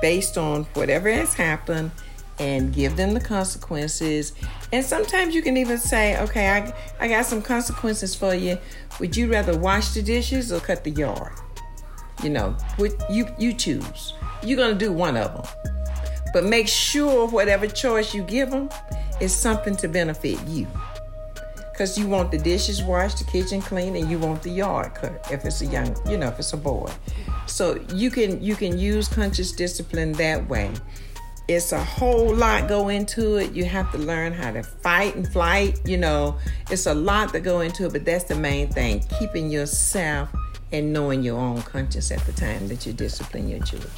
based 0.00 0.38
on 0.38 0.62
whatever 0.74 1.10
has 1.10 1.34
happened 1.34 1.90
and 2.38 2.72
give 2.72 2.96
them 2.96 3.14
the 3.14 3.20
consequences. 3.20 4.32
And 4.72 4.84
sometimes 4.84 5.34
you 5.34 5.42
can 5.42 5.56
even 5.56 5.76
say, 5.76 6.16
okay, 6.20 6.50
I, 6.50 6.72
I 7.00 7.08
got 7.08 7.26
some 7.26 7.42
consequences 7.42 8.14
for 8.14 8.32
you. 8.32 8.58
Would 9.00 9.16
you 9.16 9.28
rather 9.28 9.58
wash 9.58 9.88
the 9.88 10.02
dishes 10.02 10.52
or 10.52 10.60
cut 10.60 10.84
the 10.84 10.92
yard? 10.92 11.32
You 12.22 12.30
know, 12.30 12.56
you 13.10 13.26
you 13.38 13.52
choose. 13.52 14.14
You're 14.42 14.58
gonna 14.58 14.74
do 14.74 14.92
one 14.92 15.16
of 15.16 15.32
them, 15.34 15.72
but 16.32 16.44
make 16.44 16.68
sure 16.68 17.28
whatever 17.28 17.66
choice 17.66 18.14
you 18.14 18.22
give 18.22 18.50
them 18.50 18.68
is 19.20 19.34
something 19.34 19.76
to 19.76 19.88
benefit 19.88 20.38
you 20.46 20.66
because 21.80 21.96
you 21.96 22.06
want 22.06 22.30
the 22.30 22.36
dishes 22.36 22.82
washed, 22.82 23.20
the 23.20 23.24
kitchen 23.24 23.62
clean, 23.62 23.96
and 23.96 24.10
you 24.10 24.18
want 24.18 24.42
the 24.42 24.50
yard 24.50 24.94
cut 24.94 25.26
if 25.30 25.46
it's 25.46 25.62
a 25.62 25.66
young, 25.66 25.96
you 26.06 26.18
know, 26.18 26.28
if 26.28 26.38
it's 26.38 26.52
a 26.52 26.56
boy. 26.58 26.92
So 27.46 27.82
you 27.94 28.10
can 28.10 28.42
you 28.42 28.54
can 28.54 28.78
use 28.78 29.08
conscious 29.08 29.50
discipline 29.52 30.12
that 30.12 30.46
way. 30.46 30.70
It's 31.48 31.72
a 31.72 31.82
whole 31.82 32.34
lot 32.34 32.68
go 32.68 32.90
into 32.90 33.36
it. 33.36 33.52
You 33.52 33.64
have 33.64 33.90
to 33.92 33.98
learn 33.98 34.34
how 34.34 34.52
to 34.52 34.62
fight 34.62 35.16
and 35.16 35.26
flight. 35.26 35.80
You 35.86 35.96
know, 35.96 36.36
it's 36.70 36.84
a 36.84 36.92
lot 36.92 37.32
to 37.32 37.40
go 37.40 37.60
into 37.60 37.86
it, 37.86 37.92
but 37.94 38.04
that's 38.04 38.24
the 38.24 38.36
main 38.36 38.68
thing: 38.68 39.02
keeping 39.18 39.48
yourself 39.50 40.28
and 40.72 40.92
knowing 40.92 41.22
your 41.22 41.38
own 41.38 41.62
conscience 41.62 42.10
at 42.10 42.20
the 42.26 42.32
time 42.32 42.68
that 42.68 42.86
you 42.86 42.92
discipline 42.92 43.48
your 43.48 43.60
children. 43.60 43.90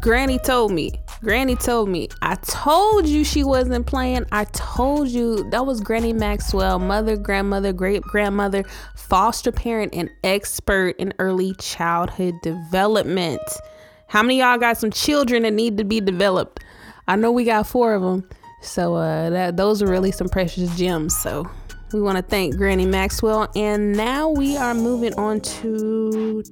Granny 0.00 0.38
told 0.38 0.72
me. 0.72 0.92
Granny 1.22 1.56
told 1.56 1.88
me. 1.88 2.08
I 2.20 2.36
told 2.36 3.06
you 3.06 3.24
she 3.24 3.42
wasn't 3.42 3.86
playing. 3.86 4.26
I 4.30 4.44
told 4.44 5.08
you 5.08 5.48
that 5.50 5.66
was 5.66 5.80
Granny 5.80 6.12
Maxwell, 6.12 6.78
mother, 6.78 7.16
grandmother, 7.16 7.72
great 7.72 8.02
grandmother, 8.02 8.64
foster 8.94 9.50
parent, 9.50 9.92
and 9.94 10.08
expert 10.22 10.96
in 10.98 11.12
early 11.18 11.54
childhood 11.54 12.34
development. 12.42 13.42
How 14.06 14.22
many 14.22 14.38
y'all 14.38 14.58
got 14.58 14.78
some 14.78 14.90
children 14.90 15.42
that 15.42 15.52
need 15.52 15.78
to 15.78 15.84
be 15.84 16.00
developed? 16.00 16.62
I 17.08 17.16
know 17.16 17.32
we 17.32 17.44
got 17.44 17.66
four 17.66 17.94
of 17.94 18.02
them. 18.02 18.28
So 18.60 18.94
uh, 18.94 19.30
that 19.30 19.56
those 19.56 19.82
are 19.82 19.88
really 19.88 20.12
some 20.12 20.28
precious 20.28 20.76
gems. 20.78 21.16
So 21.16 21.50
we 21.92 22.00
want 22.00 22.16
to 22.16 22.22
thank 22.22 22.56
Granny 22.56 22.86
Maxwell. 22.86 23.50
And 23.54 23.92
now 23.92 24.28
we 24.28 24.56
are 24.56 24.74
moving 24.74 25.14
on 25.14 25.40
to 25.40 26.42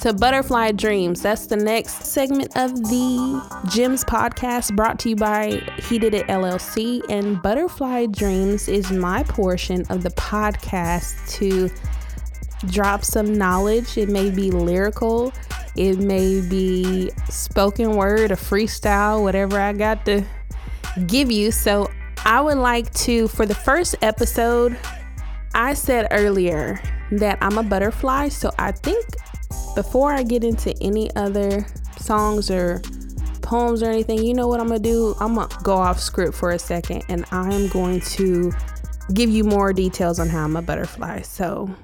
to 0.00 0.12
Butterfly 0.12 0.72
Dreams. 0.72 1.22
That's 1.22 1.46
the 1.46 1.56
next 1.56 2.04
segment 2.04 2.56
of 2.56 2.72
the 2.74 3.60
Gems 3.70 4.04
podcast 4.04 4.74
brought 4.76 4.98
to 5.00 5.10
you 5.10 5.16
by 5.16 5.60
He 5.88 5.98
Did 5.98 6.14
It 6.14 6.26
LLC. 6.28 7.02
And 7.08 7.40
Butterfly 7.42 8.06
Dreams 8.06 8.68
is 8.68 8.92
my 8.92 9.24
portion 9.24 9.84
of 9.88 10.02
the 10.02 10.10
podcast 10.10 11.30
to 11.38 11.70
drop 12.66 13.04
some 13.04 13.36
knowledge. 13.36 13.96
It 13.98 14.08
may 14.08 14.30
be 14.30 14.50
lyrical, 14.50 15.32
it 15.76 15.98
may 15.98 16.40
be 16.48 17.10
spoken 17.28 17.96
word, 17.96 18.30
a 18.30 18.36
freestyle, 18.36 19.22
whatever 19.22 19.60
I 19.60 19.72
got 19.72 20.04
to 20.06 20.24
give 21.06 21.30
you. 21.30 21.50
So 21.50 21.90
I 22.24 22.40
would 22.40 22.58
like 22.58 22.92
to, 22.94 23.28
for 23.28 23.46
the 23.46 23.54
first 23.54 23.94
episode, 24.02 24.76
I 25.54 25.74
said 25.74 26.08
earlier 26.10 26.80
that 27.12 27.38
I'm 27.40 27.58
a 27.58 27.62
butterfly. 27.62 28.28
So 28.28 28.50
I 28.58 28.72
think 28.72 29.04
before 29.74 30.12
I 30.12 30.22
get 30.22 30.44
into 30.44 30.74
any 30.80 31.14
other 31.16 31.66
songs 31.98 32.50
or 32.50 32.82
poems 33.42 33.82
or 33.82 33.90
anything, 33.90 34.22
you 34.24 34.34
know 34.34 34.46
what 34.46 34.60
I'm 34.60 34.68
gonna 34.68 34.80
do? 34.80 35.14
I'm 35.20 35.34
gonna 35.34 35.48
go 35.62 35.76
off 35.76 36.00
script 36.00 36.34
for 36.34 36.50
a 36.50 36.58
second 36.58 37.04
and 37.08 37.24
I'm 37.30 37.68
going 37.68 38.00
to 38.00 38.52
give 39.14 39.30
you 39.30 39.44
more 39.44 39.72
details 39.72 40.20
on 40.20 40.28
how 40.28 40.44
I'm 40.44 40.56
a 40.56 40.62
butterfly. 40.62 41.22
So 41.22 41.74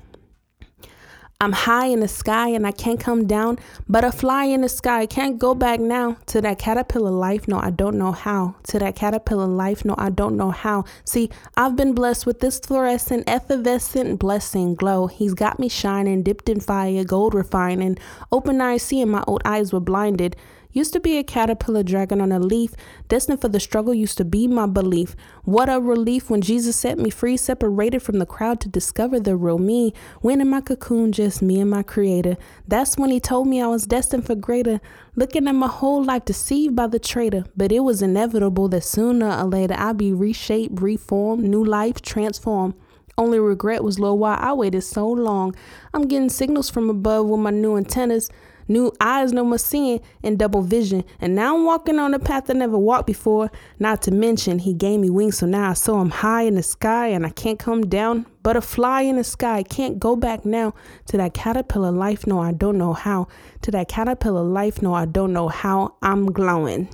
I'm 1.41 1.53
high 1.53 1.87
in 1.87 2.01
the 2.01 2.09
sky 2.09 2.49
and 2.49 2.67
I 2.67 2.71
can't 2.71 3.01
come 3.01 3.27
down, 3.27 3.59
but 3.89 4.05
a 4.05 4.13
fly 4.13 4.45
in 4.45 4.61
the 4.63 4.69
sky 4.69 5.05
can't 5.05 5.39
go 5.39 5.55
back 5.55 5.81
now 5.81 6.17
to 6.27 6.41
that 6.41 6.59
caterpillar 6.59 7.11
life. 7.11 7.49
No, 7.49 7.59
I 7.59 7.71
don't 7.71 7.99
know 7.99 8.13
how. 8.13 8.55
To 8.69 8.79
that 8.79 8.97
caterpillar 8.97 9.47
life. 9.47 9.85
No, 9.85 9.95
I 9.99 10.11
don't 10.11 10.37
know 10.37 10.53
how. 10.53 10.85
See, 11.05 11.31
I've 11.57 11.77
been 11.77 11.93
blessed 11.93 12.25
with 12.25 12.41
this 12.41 12.59
fluorescent, 12.61 13.25
effervescent 13.27 14.19
blessing 14.21 14.75
glow. 14.75 15.09
He's 15.09 15.35
got 15.35 15.59
me 15.59 15.69
shining, 15.69 16.23
dipped 16.23 16.49
in 16.49 16.61
fire, 16.61 17.05
gold 17.05 17.35
refining. 17.35 17.99
Open 18.31 18.61
eyes 18.61 18.83
seeing 18.83 19.11
my 19.11 19.25
old 19.27 19.43
eyes 19.45 19.73
were 19.73 19.81
blinded. 19.81 20.37
Used 20.75 20.93
to 20.95 20.99
be 20.99 21.19
a 21.19 21.23
caterpillar 21.23 21.85
dragging 21.85 22.21
on 22.21 22.33
a 22.33 22.41
leaf. 22.41 22.75
Destined 23.07 23.41
for 23.41 23.49
the 23.49 23.61
struggle 23.61 23.95
used 23.95 24.19
to 24.19 24.25
be 24.25 24.49
my 24.49 24.67
belief. 24.67 25.15
What 25.45 25.69
a 25.69 25.79
relief 25.79 26.29
when 26.29 26.41
Jesus 26.41 26.75
set 26.75 26.99
me 26.99 27.11
free, 27.11 27.37
separated 27.37 28.01
from 28.01 28.19
the 28.19 28.27
crowd 28.27 28.61
to 28.63 28.69
discover 28.69 29.21
the 29.21 29.37
real 29.37 29.59
me. 29.59 29.95
When 30.21 30.41
in 30.41 30.51
my 30.51 30.61
cocoon, 30.61 31.13
just 31.13 31.41
me 31.41 31.61
and 31.61 31.71
my 31.71 31.85
creator. 31.85 32.37
That's 32.67 32.97
when 32.97 33.11
he 33.11 33.21
told 33.21 33.47
me 33.47 33.63
I 33.63 33.69
was 33.69 33.87
destined 33.87 34.27
for 34.27 34.35
greater. 34.35 34.81
Looking 35.15 35.47
at 35.47 35.55
my 35.55 35.69
whole 35.69 36.03
life 36.03 36.25
deceived 36.25 36.75
by 36.75 36.89
the 36.89 36.99
traitor. 36.99 37.45
But 37.57 37.71
it 37.71 37.81
was 37.81 38.03
inevitable 38.03 38.67
that 38.71 38.83
sooner 38.83 39.31
or 39.31 39.45
later 39.45 39.77
I'd 39.79 39.97
be 39.97 40.13
reshaped, 40.13 40.83
reformed, 40.83 41.45
new 41.45 41.65
life 41.65 42.03
transformed. 42.03 42.75
Only 43.17 43.39
regret 43.39 43.85
was, 43.85 44.01
Lord, 44.01 44.19
why 44.19 44.35
I 44.35 44.53
waited 44.55 44.83
so 44.83 45.09
long. 45.09 45.55
I'm 45.93 46.09
getting 46.09 46.31
signals 46.31 46.69
from 46.69 46.91
above 46.91 47.27
with 47.27 47.39
my 47.39 47.51
new 47.51 47.77
antennas. 47.77 48.29
New 48.69 48.93
eyes, 49.01 49.33
no 49.33 49.45
more 49.45 49.59
seeing, 49.59 50.01
and 50.23 50.39
double 50.39 50.63
vision. 50.63 51.05
And 51.21 51.35
now 51.35 51.57
I'm 51.57 51.65
walking 51.65 51.99
on 51.99 52.15
a 52.15 52.19
path 52.19 52.49
I 52.51 52.55
never 52.55 52.79
walked 52.79 53.07
before. 53.07 53.51
Not 53.79 54.03
to 54.03 54.11
mention, 54.11 54.59
he 54.61 54.73
gave 54.73 55.01
me 55.01 55.11
wings, 55.11 55.39
so 55.39 55.47
now 55.47 55.71
I 55.71 55.75
saw 55.75 56.01
him 56.01 56.11
high 56.11 56.43
in 56.43 56.55
the 56.55 56.63
sky 56.63 57.09
and 57.09 57.27
I 57.27 57.31
can't 57.31 57.59
come 57.59 57.87
down. 57.87 58.27
But 58.43 58.57
a 58.57 58.61
fly 58.61 59.03
in 59.03 59.17
the 59.17 59.25
sky 59.25 59.63
can't 59.63 59.99
go 59.99 60.17
back 60.17 60.45
now 60.45 60.75
to 61.07 61.17
that 61.17 61.35
caterpillar 61.35 61.91
life. 61.91 62.27
No, 62.27 62.41
I 62.41 62.53
don't 62.53 62.79
know 62.79 62.93
how. 62.93 63.29
To 63.63 63.71
that 63.71 63.89
caterpillar 63.89 64.43
life, 64.43 64.83
no, 64.83 64.95
I 64.95 65.07
don't 65.07 65.33
know 65.33 65.49
how. 65.49 65.97
I'm 66.03 66.27
glowing. 66.27 66.89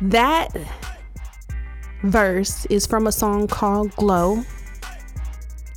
That 0.00 0.56
verse 2.02 2.64
is 2.66 2.86
from 2.86 3.06
a 3.06 3.12
song 3.12 3.46
called 3.48 3.94
Glow. 3.96 4.42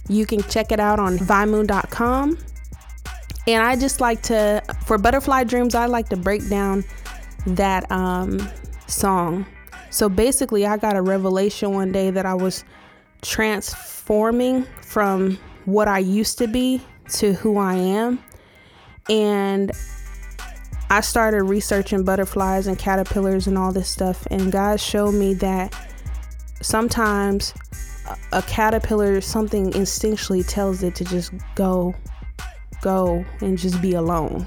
You 0.07 0.25
can 0.25 0.43
check 0.43 0.71
it 0.71 0.79
out 0.79 0.99
on 0.99 1.17
vimoon.com. 1.17 2.37
And 3.47 3.61
I 3.61 3.75
just 3.75 3.99
like 3.99 4.21
to, 4.23 4.63
for 4.85 4.97
Butterfly 4.97 5.43
Dreams, 5.45 5.75
I 5.75 5.85
like 5.87 6.09
to 6.09 6.17
break 6.17 6.47
down 6.49 6.83
that 7.45 7.91
um, 7.91 8.47
song. 8.87 9.45
So 9.89 10.09
basically, 10.09 10.65
I 10.65 10.77
got 10.77 10.95
a 10.95 11.01
revelation 11.01 11.73
one 11.73 11.91
day 11.91 12.09
that 12.09 12.25
I 12.25 12.33
was 12.33 12.63
transforming 13.21 14.65
from 14.81 15.37
what 15.65 15.87
I 15.87 15.99
used 15.99 16.37
to 16.39 16.47
be 16.47 16.81
to 17.09 17.33
who 17.33 17.57
I 17.57 17.75
am. 17.75 18.23
And 19.09 19.71
I 20.89 21.01
started 21.01 21.43
researching 21.43 22.03
butterflies 22.03 22.67
and 22.67 22.79
caterpillars 22.79 23.47
and 23.47 23.57
all 23.57 23.71
this 23.71 23.89
stuff. 23.89 24.25
And 24.31 24.51
God 24.51 24.79
showed 24.79 25.13
me 25.13 25.33
that 25.35 25.75
sometimes 26.61 27.53
a 28.31 28.41
caterpillar, 28.43 29.19
something 29.21 29.71
instinctually 29.71 30.47
tells 30.47 30.83
it 30.83 30.95
to 30.95 31.03
just 31.03 31.33
go 31.55 31.93
go 32.83 33.25
and 33.41 33.57
just 33.57 33.81
be 33.81 33.93
alone. 33.93 34.45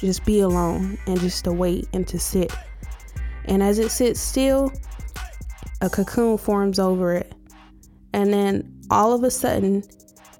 Just 0.00 0.24
be 0.24 0.40
alone 0.40 0.98
and 1.06 1.20
just 1.20 1.44
to 1.44 1.52
wait 1.52 1.86
and 1.92 2.08
to 2.08 2.18
sit. 2.18 2.52
And 3.44 3.62
as 3.62 3.78
it 3.78 3.90
sits 3.90 4.18
still, 4.18 4.72
a 5.82 5.90
cocoon 5.90 6.38
forms 6.38 6.78
over 6.78 7.14
it. 7.14 7.32
And 8.12 8.32
then 8.32 8.80
all 8.90 9.12
of 9.12 9.22
a 9.22 9.30
sudden, 9.30 9.84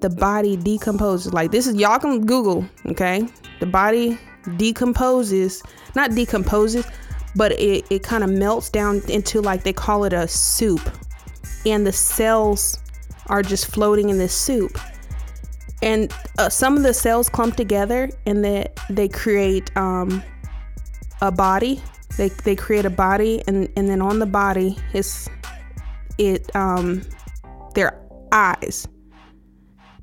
the 0.01 0.09
body 0.09 0.57
decomposes. 0.57 1.31
Like 1.31 1.51
this 1.51 1.67
is 1.67 1.75
y'all 1.75 1.99
can 1.99 2.25
Google, 2.25 2.65
okay? 2.87 3.27
The 3.59 3.67
body 3.67 4.17
decomposes, 4.57 5.61
not 5.95 6.15
decomposes, 6.15 6.85
but 7.35 7.51
it, 7.53 7.85
it 7.91 8.03
kind 8.03 8.23
of 8.23 8.31
melts 8.31 8.69
down 8.69 9.01
into 9.07 9.41
like 9.41 9.63
they 9.63 9.73
call 9.73 10.03
it 10.05 10.13
a 10.13 10.27
soup. 10.27 10.81
And 11.65 11.85
the 11.85 11.93
cells 11.93 12.79
are 13.27 13.43
just 13.43 13.67
floating 13.67 14.09
in 14.09 14.17
this 14.17 14.35
soup 14.35 14.77
and 15.81 16.13
uh, 16.37 16.49
some 16.49 16.77
of 16.77 16.83
the 16.83 16.93
cells 16.93 17.29
clump 17.29 17.55
together 17.55 18.09
and 18.25 18.43
they 18.43 18.67
they 18.89 19.07
create 19.07 19.75
um, 19.75 20.23
a 21.21 21.31
body. 21.31 21.81
They, 22.17 22.27
they 22.29 22.55
create 22.55 22.85
a 22.85 22.89
body 22.89 23.41
and, 23.47 23.69
and 23.77 23.87
then 23.87 24.01
on 24.01 24.19
the 24.19 24.25
body 24.25 24.77
is 24.93 25.29
it 26.17 26.53
um, 26.55 27.03
their 27.73 27.97
eyes. 28.33 28.87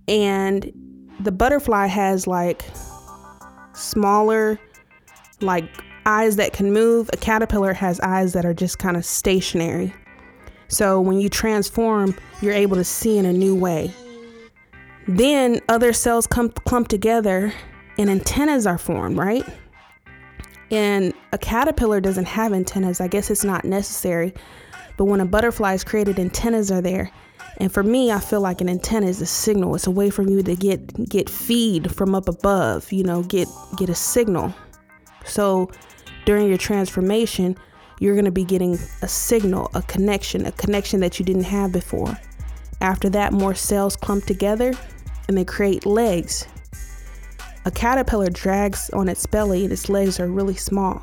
And 0.09 0.73
the 1.21 1.31
butterfly 1.31 1.87
has 1.87 2.27
like 2.27 2.65
smaller 3.75 4.59
like 5.41 5.69
eyes 6.07 6.37
that 6.37 6.55
can 6.55 6.73
move. 6.73 7.11
A 7.13 7.19
caterpillar 7.19 7.75
has 7.75 8.01
eyes 8.01 8.33
that 8.33 8.47
are 8.47 8.55
just 8.55 8.79
kind 8.79 8.97
of 8.97 9.05
stationary. 9.05 9.93
So 10.69 11.01
when 11.01 11.21
you 11.21 11.29
transform 11.29 12.17
you're 12.41 12.55
able 12.55 12.77
to 12.77 12.85
see 12.85 13.19
in 13.19 13.27
a 13.27 13.33
new 13.33 13.55
way 13.55 13.93
then 15.09 15.61
other 15.71 15.95
cells 15.95 16.27
come 16.27 16.51
clump 16.51 16.89
together 16.89 17.53
and 17.97 18.11
antennas 18.11 18.67
are 18.67 18.77
formed, 18.77 19.17
right? 19.17 19.45
And 20.71 21.15
a 21.33 21.39
caterpillar 21.39 22.01
doesn't 22.01 22.27
have 22.27 22.53
antennas. 22.53 23.01
I 23.01 23.09
guess 23.09 23.31
it's 23.31 23.43
not 23.43 23.65
necessary. 23.65 24.35
But 24.99 25.07
when 25.07 25.21
a 25.21 25.25
butterfly 25.25 25.73
is 25.75 25.83
created, 25.83 26.19
antennas 26.19 26.71
are 26.71 26.83
there. 26.83 27.11
And 27.57 27.73
for 27.73 27.83
me, 27.83 28.13
I 28.13 28.21
feel 28.21 28.43
like 28.43 28.61
an 28.61 28.69
antenna 28.69 29.07
is 29.07 29.23
a 29.23 29.27
signal. 29.27 29.75
It's 29.75 29.87
a 29.87 29.91
way 29.91 30.11
for 30.11 30.23
you 30.23 30.43
to 30.43 30.55
get 30.55 31.09
get 31.09 31.31
feed 31.31 31.91
from 31.91 32.15
up 32.15 32.29
above, 32.29 32.93
you 32.93 33.03
know, 33.03 33.23
get 33.23 33.49
get 33.77 33.89
a 33.89 33.95
signal. 33.95 34.55
So 35.25 35.71
during 36.27 36.49
your 36.49 36.59
transformation, 36.59 37.57
you're 37.99 38.15
going 38.15 38.27
to 38.27 38.31
be 38.31 38.45
getting 38.45 38.79
a 39.03 39.09
signal, 39.09 39.71
a 39.75 39.83
connection, 39.83 40.47
a 40.47 40.53
connection 40.53 41.01
that 41.01 41.19
you 41.19 41.25
didn't 41.25 41.45
have 41.45 41.73
before. 41.73 42.17
After 42.81 43.09
that, 43.11 43.33
more 43.33 43.55
cells 43.55 43.97
clump 43.97 44.25
together 44.25 44.73
and 45.29 45.37
they 45.37 45.45
create 45.45 45.87
legs. 45.87 46.47
A 47.65 47.71
caterpillar 47.71 48.31
drags 48.31 48.91
on 48.91 49.09
its 49.09 49.27
belly 49.27 49.65
and 49.65 49.73
its 49.73 49.89
legs 49.89 50.19
are 50.19 50.27
really 50.27 50.57
small. 50.57 51.03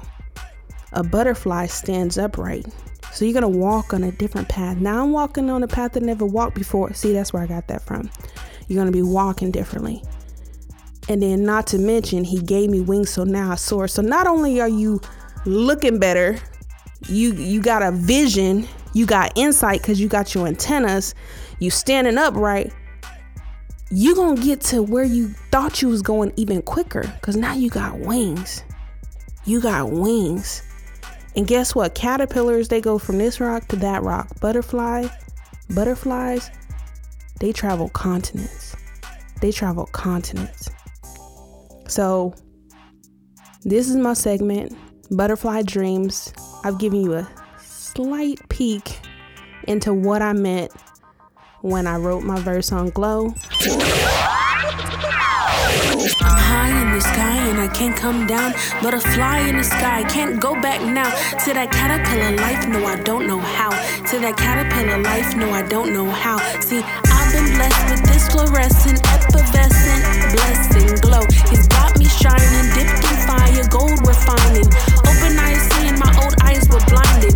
A 0.93 1.03
butterfly 1.03 1.67
stands 1.67 2.17
upright. 2.17 2.65
So 3.11 3.23
you're 3.23 3.33
gonna 3.33 3.47
walk 3.47 3.93
on 3.93 4.03
a 4.03 4.11
different 4.11 4.49
path. 4.49 4.77
Now 4.77 5.03
I'm 5.03 5.11
walking 5.11 5.49
on 5.49 5.63
a 5.63 5.67
path 5.67 5.95
I 5.95 5.99
never 5.99 6.25
walked 6.25 6.55
before. 6.55 6.93
See, 6.93 7.13
that's 7.13 7.31
where 7.31 7.43
I 7.43 7.47
got 7.47 7.67
that 7.67 7.85
from. 7.85 8.09
You're 8.67 8.81
gonna 8.81 8.91
be 8.91 9.01
walking 9.01 9.51
differently. 9.51 10.01
And 11.07 11.21
then, 11.21 11.45
not 11.45 11.67
to 11.67 11.77
mention, 11.77 12.23
he 12.23 12.41
gave 12.41 12.69
me 12.69 12.81
wings, 12.81 13.11
so 13.11 13.23
now 13.23 13.51
I 13.51 13.55
soar. 13.55 13.87
So 13.87 14.01
not 14.01 14.25
only 14.25 14.59
are 14.59 14.67
you 14.67 14.99
looking 15.45 15.99
better, 15.99 16.39
you 17.07 17.33
you 17.33 17.61
got 17.61 17.83
a 17.83 17.91
vision, 17.91 18.67
you 18.93 19.05
got 19.05 19.31
insight 19.35 19.81
because 19.81 20.01
you 20.01 20.07
got 20.07 20.33
your 20.33 20.47
antennas, 20.47 21.13
you 21.59 21.69
standing 21.69 22.17
upright, 22.17 22.73
you 23.95 24.15
gonna 24.15 24.41
get 24.41 24.61
to 24.61 24.83
where 24.83 25.03
you 25.03 25.29
thought 25.51 25.81
you 25.81 25.89
was 25.89 26.01
going 26.01 26.33
even 26.35 26.61
quicker 26.61 27.01
because 27.01 27.35
now 27.35 27.53
you 27.53 27.69
got 27.69 27.97
wings 27.99 28.63
you 29.45 29.61
got 29.61 29.91
wings. 29.91 30.63
And 31.35 31.47
guess 31.47 31.75
what? 31.75 31.95
Caterpillars, 31.95 32.67
they 32.67 32.81
go 32.81 32.97
from 32.97 33.17
this 33.19 33.39
rock 33.39 33.67
to 33.69 33.75
that 33.77 34.03
rock. 34.03 34.27
Butterfly, 34.39 35.07
butterflies, 35.69 36.49
they 37.39 37.51
travel 37.51 37.89
continents. 37.89 38.75
They 39.41 39.51
travel 39.51 39.85
continents. 39.87 40.69
So, 41.87 42.33
this 43.63 43.89
is 43.89 43.95
my 43.95 44.13
segment, 44.13 44.75
Butterfly 45.11 45.63
Dreams. 45.63 46.33
I've 46.63 46.79
given 46.79 47.01
you 47.01 47.13
a 47.13 47.29
slight 47.59 48.39
peek 48.49 48.99
into 49.67 49.93
what 49.93 50.21
I 50.21 50.33
meant 50.33 50.71
when 51.65 51.87
I 51.87 51.97
wrote 51.97 52.23
my 52.23 52.39
verse 52.39 52.71
on 52.71 52.91
Glow. 52.91 53.33
I'm 56.21 56.37
high 56.37 56.69
in 56.81 56.93
the 56.93 57.01
sky 57.01 57.37
and 57.49 57.59
I 57.59 57.67
can't 57.73 57.97
come 57.97 58.27
down. 58.27 58.53
But 58.83 58.93
a 58.93 58.99
fly 58.99 59.39
in 59.49 59.57
the 59.57 59.63
sky, 59.63 60.03
can't 60.03 60.39
go 60.39 60.53
back 60.61 60.81
now. 60.81 61.09
To 61.43 61.53
that 61.57 61.71
caterpillar 61.71 62.37
life, 62.37 62.67
no, 62.67 62.85
I 62.85 63.01
don't 63.01 63.25
know 63.25 63.39
how. 63.39 63.71
To 63.71 64.19
that 64.19 64.37
caterpillar 64.37 65.01
life, 65.01 65.35
no, 65.35 65.49
I 65.49 65.63
don't 65.63 65.91
know 65.91 66.05
how. 66.05 66.37
See, 66.61 66.83
I've 66.85 67.33
been 67.33 67.49
blessed 67.57 67.89
with 67.89 68.03
this 68.13 68.29
fluorescent, 68.29 69.01
effervescent, 69.09 70.05
blessing 70.37 70.93
glow. 71.01 71.25
He's 71.49 71.67
got 71.67 71.97
me 71.97 72.05
shining, 72.05 72.69
dipped 72.77 73.01
in 73.09 73.17
fire, 73.25 73.65
gold 73.73 74.05
refining. 74.05 74.69
Open 75.01 75.33
eyes 75.41 75.65
seeing, 75.73 75.97
my 75.97 76.13
old 76.21 76.37
eyes 76.45 76.69
were 76.69 76.85
blinded. 76.85 77.33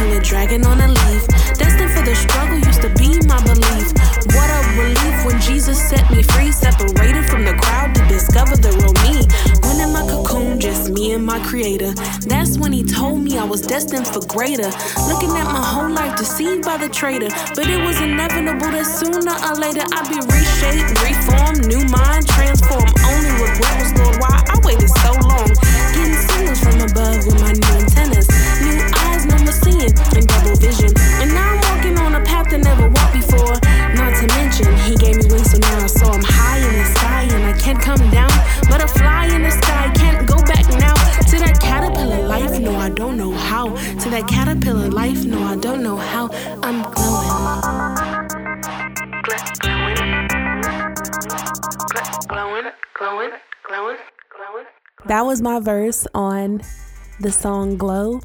To 0.00 0.16
a 0.16 0.20
dragging 0.20 0.64
on 0.64 0.80
a 0.80 0.88
leaf. 0.88 1.28
Destined 1.60 1.92
for 1.92 2.00
the 2.00 2.16
struggle 2.16 2.56
used 2.56 2.80
to 2.80 2.88
be 2.96 3.20
my 3.28 3.36
belief. 3.44 3.92
What 4.32 4.48
a 4.48 4.60
relief 4.80 5.26
when 5.26 5.38
Jesus 5.42 5.76
set 5.76 6.10
me 6.10 6.22
free, 6.22 6.52
separated 6.52 7.28
from 7.28 7.44
the 7.44 7.52
crowd 7.60 7.94
to 7.96 8.08
discover 8.08 8.56
the 8.56 8.72
real 8.80 8.96
me. 9.04 9.28
When 9.60 9.76
in 9.76 9.92
my 9.92 10.00
cocoon, 10.08 10.58
just 10.58 10.88
me 10.88 11.12
and 11.12 11.26
my 11.26 11.38
creator. 11.44 11.92
That's 12.24 12.56
when 12.56 12.72
he 12.72 12.82
told 12.82 13.20
me 13.20 13.36
I 13.36 13.44
was 13.44 13.60
destined 13.60 14.08
for 14.08 14.24
greater. 14.24 14.72
Looking 15.04 15.36
at 15.36 15.44
my 15.44 15.60
whole 15.60 15.90
life 15.90 16.16
deceived 16.16 16.64
by 16.64 16.78
the 16.78 16.88
traitor. 16.88 17.28
But 17.54 17.68
it 17.68 17.84
was 17.84 18.00
inevitable 18.00 18.72
that 18.72 18.88
sooner 18.88 19.36
or 19.36 19.54
later 19.60 19.84
I'd 19.84 20.08
be 20.08 20.16
reshaped, 20.32 20.96
reformed, 21.04 21.68
new 21.68 21.84
mind, 21.92 22.24
transformed. 22.26 22.88
Only 23.04 23.32
regret 23.36 23.76
was, 23.84 23.92
Lord, 24.00 24.16
why 24.16 24.32
I 24.48 24.56
waited 24.64 24.88
so 25.04 25.12
long. 25.28 25.52
Getting 25.92 26.16
signals 26.24 26.60
from 26.64 26.80
above 26.88 27.20
with 27.28 27.36
my 27.44 27.52
new 27.52 27.72
antennas. 27.84 28.29
New 29.50 29.56
eyes, 29.56 29.66
no 29.66 29.72
more 29.72 29.82
seeing, 29.82 30.16
and 30.16 30.26
double 30.26 30.56
vision. 30.56 30.92
And 31.20 31.34
now 31.34 31.50
I'm 31.50 31.60
walking 31.60 31.98
on 31.98 32.14
a 32.14 32.24
path 32.24 32.50
that 32.50 32.62
never 32.62 32.88
walked 32.88 33.14
before. 33.14 33.58
Not 33.94 34.14
to 34.20 34.26
mention, 34.38 34.74
he 34.86 34.94
gave 34.96 35.16
me 35.16 35.26
wings, 35.30 35.50
so 35.50 35.58
now 35.58 35.78
I 35.78 35.86
saw 35.86 36.12
I'm 36.12 36.22
high 36.22 36.58
in 36.58 36.78
the 36.78 36.84
sky 36.84 37.22
and 37.22 37.44
I 37.44 37.58
can't 37.58 37.80
come 37.80 38.10
down. 38.10 38.30
But 38.68 38.82
a 38.82 38.88
fly 38.88 39.26
in 39.26 39.42
the 39.42 39.50
sky 39.50 39.90
can't 39.94 40.26
go 40.26 40.36
back 40.42 40.68
now. 40.78 40.94
To 41.30 41.38
that 41.38 41.58
caterpillar 41.60 42.26
life, 42.26 42.58
no, 42.60 42.76
I 42.76 42.90
don't 42.90 43.16
know 43.16 43.32
how. 43.32 43.68
To 43.74 44.10
that 44.10 44.28
caterpillar 44.28 44.88
life, 44.88 45.24
no, 45.24 45.42
I 45.42 45.56
don't 45.56 45.82
know 45.82 45.96
how. 45.96 46.30
I'm 46.62 46.82
glowing. 46.92 47.30
Glowing, 52.28 52.64
glowing, 52.94 53.30
glowing, 53.66 53.98
glowing. 54.30 54.66
That 55.06 55.22
was 55.26 55.42
my 55.42 55.60
verse 55.60 56.06
on 56.14 56.62
the 57.20 57.32
song 57.32 57.76
Glow. 57.76 58.20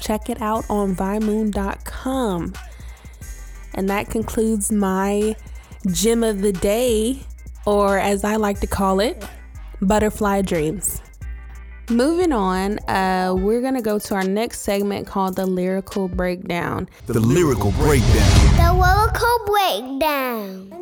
Check 0.00 0.28
it 0.28 0.40
out 0.40 0.64
on 0.68 0.94
vimoon.com. 0.94 2.52
And 3.74 3.90
that 3.90 4.10
concludes 4.10 4.72
my 4.72 5.36
gem 5.92 6.24
of 6.24 6.40
the 6.42 6.52
day, 6.52 7.20
or 7.66 7.98
as 7.98 8.24
I 8.24 8.36
like 8.36 8.60
to 8.60 8.66
call 8.66 9.00
it, 9.00 9.24
butterfly 9.80 10.42
dreams. 10.42 11.02
Moving 11.88 12.32
on, 12.32 12.78
uh, 12.88 13.34
we're 13.36 13.60
gonna 13.60 13.82
go 13.82 13.98
to 13.98 14.14
our 14.14 14.24
next 14.24 14.62
segment 14.62 15.06
called 15.06 15.36
the 15.36 15.46
lyrical 15.46 16.08
breakdown. 16.08 16.88
The 17.06 17.20
lyrical 17.20 17.70
breakdown. 17.72 18.56
The 18.56 18.72
lyrical 18.72 19.38
breakdown. 19.46 20.72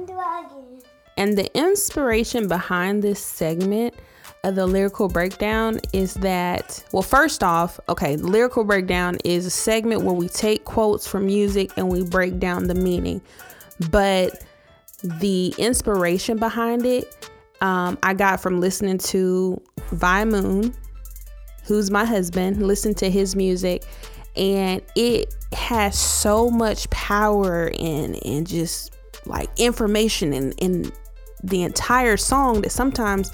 And 1.17 1.37
the 1.37 1.55
inspiration 1.57 2.49
behind 2.49 3.03
this 3.03 3.21
segment 3.23 3.95
of 3.95 4.01
the 4.51 4.67
lyrical 4.67 5.09
breakdown 5.09 5.81
is 5.93 6.15
that, 6.15 6.85
well, 6.93 7.03
first 7.03 7.43
off, 7.43 7.81
okay, 7.89 8.17
the 8.17 8.27
lyrical 8.27 8.65
breakdown 8.65 9.19
is 9.25 9.47
a 9.47 9.51
segment 9.51 10.03
where 10.03 10.15
we 10.15 10.29
take 10.29 10.65
quotes 10.65 11.07
from 11.07 11.27
music 11.27 11.71
and 11.77 11.89
we 11.89 12.05
break 12.05 12.39
down 12.39 12.67
the 12.67 12.75
meaning. 12.75 13.23
But 13.91 14.43
the 15.03 15.55
inspiration 15.59 16.39
behind 16.39 16.87
it, 16.87 17.31
um, 17.61 17.99
I 18.03 18.15
got 18.15 18.41
from 18.41 18.61
listening 18.61 18.99
to 18.99 19.61
Vi 19.93 20.25
Moon, 20.25 20.75
who's 21.65 21.91
my 21.91 22.05
husband, 22.05 22.67
listen 22.67 22.95
to 22.95 23.11
his 23.11 23.35
music, 23.35 23.85
and 24.37 24.83
it 24.97 25.35
has 25.53 25.99
so 25.99 26.51
much 26.51 26.91
power 26.91 27.71
and 27.79 28.19
and 28.27 28.47
just 28.47 28.95
like 29.27 29.49
information 29.57 30.33
in 30.33 30.53
in 30.53 30.93
the 31.43 31.63
entire 31.63 32.17
song 32.17 32.63
that 32.63 32.71
sometimes 32.71 33.31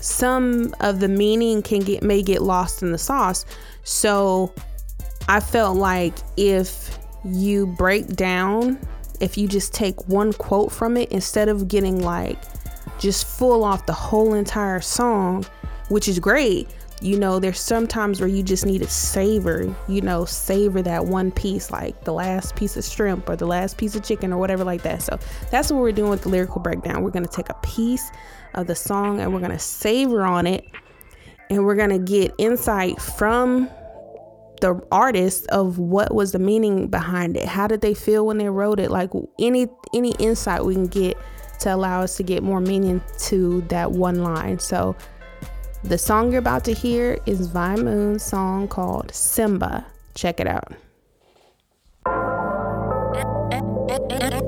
some 0.00 0.74
of 0.80 1.00
the 1.00 1.08
meaning 1.08 1.62
can 1.62 1.80
get 1.80 2.02
may 2.02 2.22
get 2.22 2.42
lost 2.42 2.82
in 2.82 2.92
the 2.92 2.98
sauce. 2.98 3.44
So 3.84 4.54
I 5.28 5.40
felt 5.40 5.76
like 5.76 6.14
if 6.36 6.98
you 7.24 7.66
break 7.66 8.08
down, 8.08 8.78
if 9.20 9.36
you 9.36 9.46
just 9.46 9.74
take 9.74 10.08
one 10.08 10.32
quote 10.32 10.72
from 10.72 10.96
it 10.96 11.10
instead 11.12 11.48
of 11.48 11.68
getting 11.68 12.02
like 12.02 12.38
just 12.98 13.26
full 13.26 13.64
off 13.64 13.86
the 13.86 13.92
whole 13.92 14.34
entire 14.34 14.80
song, 14.80 15.44
which 15.88 16.08
is 16.08 16.18
great. 16.18 16.68
You 17.00 17.18
know, 17.18 17.38
there's 17.38 17.60
sometimes 17.60 18.20
where 18.20 18.28
you 18.28 18.42
just 18.42 18.66
need 18.66 18.82
to 18.82 18.88
savor, 18.88 19.74
you 19.88 20.02
know, 20.02 20.26
savor 20.26 20.82
that 20.82 21.06
one 21.06 21.32
piece, 21.32 21.70
like 21.70 22.04
the 22.04 22.12
last 22.12 22.56
piece 22.56 22.76
of 22.76 22.84
shrimp 22.84 23.28
or 23.28 23.36
the 23.36 23.46
last 23.46 23.78
piece 23.78 23.94
of 23.94 24.04
chicken 24.04 24.32
or 24.32 24.38
whatever 24.38 24.64
like 24.64 24.82
that. 24.82 25.00
So 25.02 25.18
that's 25.50 25.72
what 25.72 25.80
we're 25.80 25.92
doing 25.92 26.10
with 26.10 26.22
the 26.22 26.28
lyrical 26.28 26.60
breakdown. 26.60 27.02
We're 27.02 27.10
to 27.24 27.30
take 27.30 27.48
a 27.48 27.58
piece 27.62 28.10
of 28.54 28.66
the 28.66 28.74
song 28.74 29.20
and 29.20 29.32
we're 29.32 29.40
to 29.52 29.58
savor 29.58 30.22
on 30.22 30.46
it 30.46 30.64
and 31.48 31.64
we're 31.64 31.74
to 31.90 31.98
get 31.98 32.34
insight 32.38 33.00
from 33.00 33.68
the 34.60 34.80
artist 34.92 35.46
of 35.48 35.78
what 35.78 36.14
was 36.14 36.32
the 36.32 36.38
meaning 36.38 36.88
behind 36.88 37.36
it. 37.36 37.46
How 37.46 37.66
did 37.66 37.80
they 37.80 37.94
feel 37.94 38.26
when 38.26 38.38
they 38.38 38.48
wrote 38.48 38.78
it? 38.78 38.90
Like 38.90 39.10
any 39.38 39.68
any 39.94 40.12
insight 40.18 40.64
we 40.64 40.74
can 40.74 40.86
get 40.86 41.16
to 41.60 41.74
allow 41.74 42.02
us 42.02 42.16
to 42.16 42.22
get 42.22 42.42
more 42.42 42.60
meaning 42.60 43.02
to 43.18 43.62
that 43.62 43.92
one 43.92 44.22
line. 44.22 44.58
So 44.58 44.96
the 45.82 45.98
song 45.98 46.30
you're 46.30 46.38
about 46.38 46.64
to 46.64 46.72
hear 46.74 47.18
is 47.26 47.46
Vi 47.48 47.76
Moon's 47.76 48.22
song 48.22 48.68
called 48.68 49.12
Simba. 49.14 49.86
Check 50.14 50.40
it 50.40 50.46
out. 50.46 50.72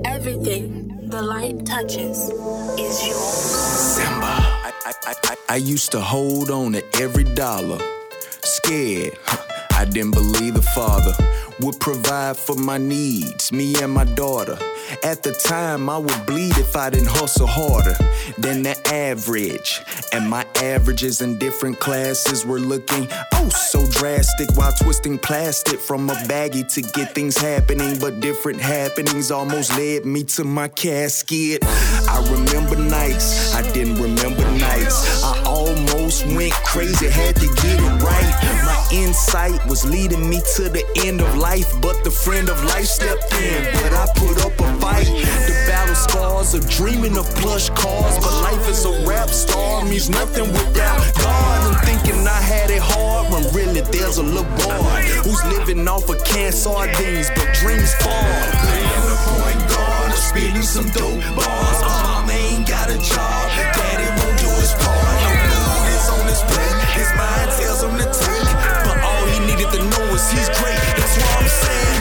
Everything 0.04 1.08
the 1.08 1.20
light 1.22 1.64
touches 1.66 2.30
is 2.78 3.06
yours. 3.06 3.16
Simba. 3.16 4.24
I, 4.24 4.72
I, 4.86 4.92
I, 5.06 5.14
I- 5.24 5.36
I 5.48 5.56
used 5.56 5.92
to 5.92 6.00
hold 6.00 6.50
on 6.50 6.72
to 6.72 6.82
every 7.00 7.24
dollar. 7.24 7.78
Scared. 8.42 9.18
I 9.74 9.84
didn't 9.84 10.12
believe 10.12 10.54
the 10.54 10.62
father 10.62 11.12
would 11.60 11.78
provide 11.80 12.36
for 12.38 12.54
my 12.56 12.78
needs, 12.78 13.52
me 13.52 13.74
and 13.82 13.92
my 13.92 14.04
daughter. 14.04 14.56
At 15.02 15.22
the 15.22 15.32
time, 15.32 15.90
I 15.90 15.98
would 15.98 16.26
bleed 16.26 16.56
if 16.56 16.74
I 16.76 16.88
didn't 16.90 17.08
hustle 17.08 17.46
harder 17.46 17.96
than 18.38 18.62
the 18.62 18.76
average. 18.94 19.80
And 20.12 20.30
my 20.30 20.44
averages 20.62 21.20
in 21.20 21.38
different 21.38 21.80
classes 21.80 22.46
were 22.46 22.60
looking 22.60 23.08
oh 23.34 23.48
so 23.48 23.84
drastic 23.90 24.48
while 24.56 24.72
twisting 24.72 25.18
plastic 25.18 25.80
from 25.80 26.08
a 26.08 26.14
baggie 26.30 26.66
to 26.74 26.82
get 26.82 27.14
things 27.14 27.36
happening. 27.36 27.98
But 27.98 28.20
different 28.20 28.60
happenings 28.60 29.30
almost 29.30 29.76
led 29.76 30.04
me 30.06 30.24
to 30.36 30.44
my 30.44 30.68
casket. 30.68 31.64
I 31.64 32.18
remember 32.30 32.76
nights, 32.76 33.54
I 33.54 33.62
didn't 33.72 33.96
remember 33.96 34.44
nights. 34.52 35.22
I 35.24 35.42
almost 35.44 36.01
went 36.20 36.52
crazy, 36.52 37.08
had 37.08 37.34
to 37.36 37.46
get 37.46 37.80
it 37.80 38.02
right. 38.04 38.32
My 38.68 38.76
insight 38.92 39.64
was 39.66 39.88
leading 39.88 40.28
me 40.28 40.40
to 40.56 40.68
the 40.68 40.84
end 41.06 41.22
of 41.22 41.36
life, 41.38 41.72
but 41.80 42.04
the 42.04 42.10
friend 42.10 42.50
of 42.50 42.62
life 42.64 42.84
stepped 42.84 43.32
in. 43.32 43.64
But 43.80 43.92
I 43.94 44.06
put 44.16 44.44
up 44.44 44.52
a 44.60 44.68
fight. 44.78 45.06
The 45.48 45.54
battle 45.66 45.94
scars 45.94 46.52
of 46.54 46.68
dreaming 46.68 47.16
of 47.16 47.26
plush 47.36 47.70
cars, 47.70 48.16
but 48.18 48.32
life 48.42 48.68
as 48.68 48.84
a 48.84 48.92
rap 49.08 49.30
star 49.30 49.84
means 49.84 50.10
nothing 50.10 50.52
without 50.52 51.00
God. 51.16 51.58
And 51.72 51.78
thinking 51.88 52.26
I 52.28 52.40
had 52.40 52.68
it 52.70 52.82
hard 52.82 53.32
when 53.32 53.42
really 53.54 53.80
there's 53.80 54.18
a 54.18 54.22
little 54.22 54.52
boy 54.68 55.00
who's 55.24 55.42
living 55.56 55.88
off 55.88 56.10
of 56.10 56.22
canned 56.24 56.54
sardines, 56.54 57.30
but 57.30 57.48
dreams 57.54 57.94
fall. 58.04 58.36
Playing 58.60 59.06
the 59.08 59.18
point 59.32 59.62
guard, 59.72 60.12
spitting 60.12 60.62
some 60.62 60.88
dope 60.92 61.24
bars. 61.36 61.80
Uh-huh, 61.80 62.20
Mama 62.20 62.32
ain't 62.32 62.68
got 62.68 62.90
a 62.90 62.98
job, 63.00 63.48
daddy 63.72 64.11
know 69.90 70.14
is 70.14 70.30
he's 70.30 70.48
great. 70.60 70.78
That's 70.96 71.16
why 71.18 71.36
I'm 71.40 71.48
saying, 71.48 71.91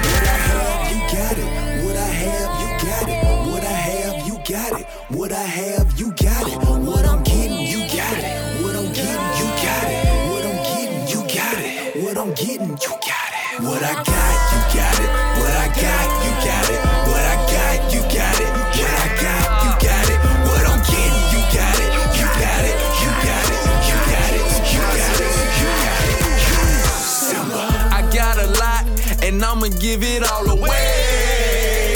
give 29.91 30.03
it 30.03 30.23
all 30.31 30.49
away. 30.49 31.95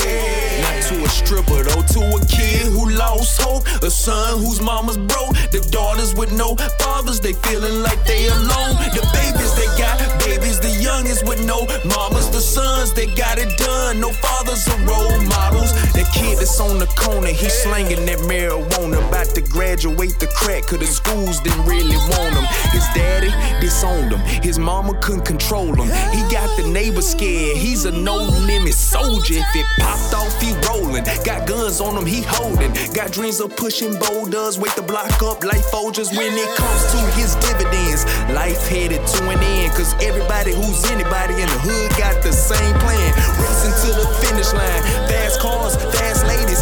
Not 0.62 0.84
to 0.90 1.04
a 1.04 1.10
stripper 1.10 1.64
though, 1.64 1.86
to 1.96 2.02
a 2.18 2.26
kid 2.26 2.68
who 2.68 2.90
lost 2.90 3.42
hope, 3.42 3.66
a 3.84 3.90
son 3.90 4.40
whose 4.40 4.62
mama's 4.62 4.98
broke, 4.98 5.34
the 5.52 5.66
daughters 5.72 6.14
with 6.14 6.34
no 6.34 6.56
fathers, 6.80 7.22
they 7.22 7.34
feeling 7.34 7.82
like 7.84 8.04
they 8.06 8.28
alone. 8.28 8.76
The 8.92 9.04
babies 9.16 9.54
they 9.56 9.70
got, 9.80 9.96
babies 10.20 10.60
the 10.60 10.76
youngest 10.82 11.26
with 11.26 11.46
no 11.46 11.66
mamas, 11.86 12.30
the 12.32 12.42
sons 12.42 12.94
they 12.94 13.08
got 13.16 13.38
it 13.38 13.58
done, 13.58 14.02
no 14.02 14.12
fathers 14.12 14.68
or 14.68 14.80
role 14.84 15.22
models. 15.32 15.72
The 15.94 16.04
kid 16.14 16.40
that's 16.40 16.60
on 16.60 16.80
the 16.80 16.88
corner, 17.00 17.32
he 17.32 17.48
slanging 17.48 18.06
that 18.08 18.20
marijuana, 18.28 19.08
about 19.08 19.28
to 19.36 19.42
graduate 19.42 20.20
the 20.20 20.25
cause 20.66 20.80
the 20.80 20.86
schools 20.86 21.40
didn't 21.42 21.66
really 21.66 21.98
want 22.14 22.34
him. 22.34 22.46
His 22.72 22.86
daddy 22.94 23.32
disowned 23.62 24.12
him, 24.12 24.20
his 24.42 24.58
mama 24.60 24.94
couldn't 25.02 25.26
control 25.26 25.74
him. 25.74 25.90
He 26.12 26.22
got 26.32 26.50
the 26.58 26.68
neighbors 26.68 27.08
scared, 27.08 27.58
he's 27.58 27.86
a 27.86 27.92
no 27.92 28.18
limit 28.50 28.74
soldier. 28.74 29.36
If 29.36 29.56
it 29.56 29.66
popped 29.80 30.14
off, 30.14 30.42
he 30.42 30.54
rolling. 30.68 31.04
Got 31.24 31.48
guns 31.48 31.82
on 31.82 31.98
him, 31.98 32.06
he 32.06 32.22
holding. 32.22 32.74
Got 32.94 33.12
dreams 33.12 33.40
of 33.40 33.56
pushing 33.56 33.98
boulders, 34.00 34.58
wake 34.60 34.76
the 34.76 34.82
block 34.82 35.22
up 35.24 35.44
like 35.44 35.62
Folgers 35.72 36.16
when 36.16 36.34
it 36.34 36.50
comes 36.58 36.82
to 36.92 37.00
his 37.18 37.36
dividends. 37.36 38.06
Life 38.34 38.68
headed 38.68 39.06
to 39.06 39.30
an 39.30 39.40
end, 39.40 39.74
cause 39.74 39.94
everybody 40.02 40.54
who's 40.54 40.84
anybody 40.92 41.34
in 41.42 41.48
the 41.48 41.60
hood 41.62 41.92
got 41.98 42.22
the 42.24 42.32
same 42.32 42.76
plan. 42.82 43.12
Racing 43.40 43.76
to 43.86 43.90
the 44.02 44.08
finish 44.22 44.52
line. 44.54 44.82
Fast 45.10 45.40
cars, 45.40 45.76
fast 45.94 46.26
ladies. 46.28 46.55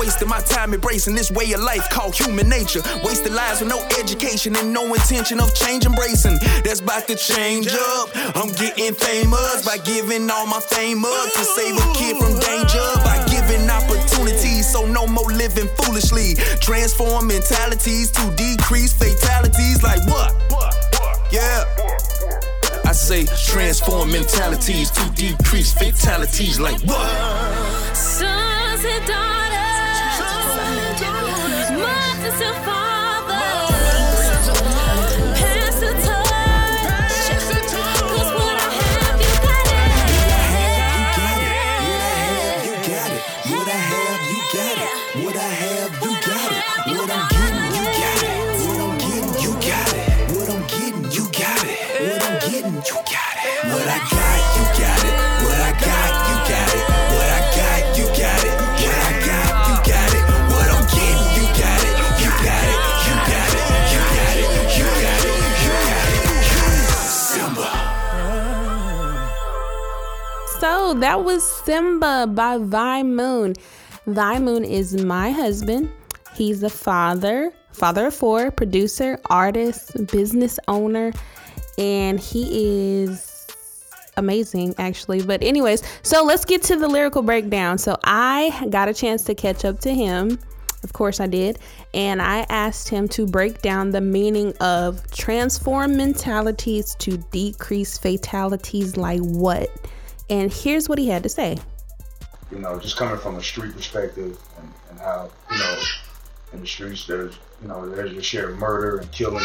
Wasting 0.00 0.28
my 0.28 0.40
time 0.40 0.72
embracing 0.72 1.14
this 1.14 1.30
way 1.30 1.52
of 1.52 1.60
life 1.60 1.86
called 1.90 2.16
human 2.16 2.48
nature. 2.48 2.80
Wasted 3.04 3.34
lives 3.34 3.60
with 3.60 3.68
no 3.68 3.78
education 4.00 4.56
and 4.56 4.72
no 4.72 4.94
intention 4.94 5.38
of 5.38 5.54
change 5.54 5.84
embracing. 5.84 6.38
That's 6.64 6.80
about 6.80 7.06
to 7.08 7.16
change 7.16 7.68
up. 7.68 8.08
I'm 8.34 8.50
getting 8.52 8.94
famous 8.94 9.64
by 9.64 9.76
giving 9.84 10.30
all 10.30 10.46
my 10.46 10.60
fame 10.60 11.04
up 11.04 11.32
to 11.34 11.44
save 11.44 11.76
a 11.76 11.92
kid 11.92 12.16
from 12.16 12.32
danger. 12.40 12.86
By 13.04 13.22
giving 13.28 13.68
opportunities, 13.68 14.72
so 14.72 14.86
no 14.86 15.06
more 15.06 15.30
living 15.30 15.68
foolishly. 15.76 16.34
Transform 16.60 17.26
mentalities 17.26 18.10
to 18.12 18.30
decrease 18.36 18.94
fatalities. 18.94 19.82
Like 19.82 20.00
what? 20.08 20.32
Yeah. 21.30 21.64
I 22.86 22.92
say 22.92 23.26
transform 23.46 24.12
mentalities 24.12 24.90
to 24.92 25.10
decrease 25.10 25.72
fatalities. 25.74 26.58
Like 26.58 26.80
what? 26.84 27.06
Sons 27.94 28.84
and 28.84 29.06
daughters, 29.06 29.49
mothers 31.08 32.40
and 32.40 32.56
fathers, 32.64 32.79
That 70.94 71.24
was 71.24 71.48
Simba 71.48 72.26
by 72.26 72.58
Vi 72.58 73.02
Moon. 73.04 73.54
Vi 74.06 74.38
Moon 74.40 74.64
is 74.64 75.02
my 75.04 75.30
husband. 75.30 75.88
He's 76.34 76.64
a 76.64 76.68
father, 76.68 77.52
father 77.70 78.06
of 78.06 78.14
four, 78.14 78.50
producer, 78.50 79.18
artist, 79.30 79.92
business 80.08 80.58
owner, 80.66 81.12
and 81.78 82.18
he 82.18 83.02
is 83.04 83.46
amazing 84.16 84.74
actually. 84.78 85.22
But 85.22 85.44
anyways, 85.44 85.84
so 86.02 86.24
let's 86.24 86.44
get 86.44 86.60
to 86.64 86.76
the 86.76 86.88
lyrical 86.88 87.22
breakdown. 87.22 87.78
So 87.78 87.96
I 88.02 88.66
got 88.68 88.88
a 88.88 88.94
chance 88.94 89.22
to 89.24 89.34
catch 89.34 89.64
up 89.64 89.78
to 89.80 89.94
him. 89.94 90.40
Of 90.82 90.92
course 90.92 91.20
I 91.20 91.28
did. 91.28 91.60
And 91.94 92.20
I 92.20 92.46
asked 92.48 92.88
him 92.88 93.06
to 93.10 93.26
break 93.26 93.62
down 93.62 93.90
the 93.90 94.00
meaning 94.00 94.54
of 94.60 95.08
transform 95.12 95.96
mentalities 95.96 96.96
to 96.96 97.16
decrease 97.30 97.96
fatalities 97.96 98.96
like 98.96 99.20
what? 99.20 99.70
And 100.30 100.52
here's 100.52 100.88
what 100.88 100.98
he 100.98 101.08
had 101.08 101.24
to 101.24 101.28
say. 101.28 101.58
you 102.50 102.58
know, 102.58 102.78
just 102.78 102.96
coming 102.96 103.18
from 103.18 103.36
a 103.36 103.42
street 103.42 103.74
perspective 103.74 104.38
and, 104.58 104.72
and 104.90 104.98
how, 104.98 105.30
you 105.50 105.58
know, 105.58 105.82
in 106.52 106.60
the 106.60 106.66
streets 106.66 107.06
there's, 107.06 107.38
you 107.62 107.68
know, 107.68 107.88
there's 107.88 108.12
your 108.12 108.22
share 108.22 108.50
of 108.50 108.58
murder 108.58 108.98
and 108.98 109.12
killing. 109.12 109.44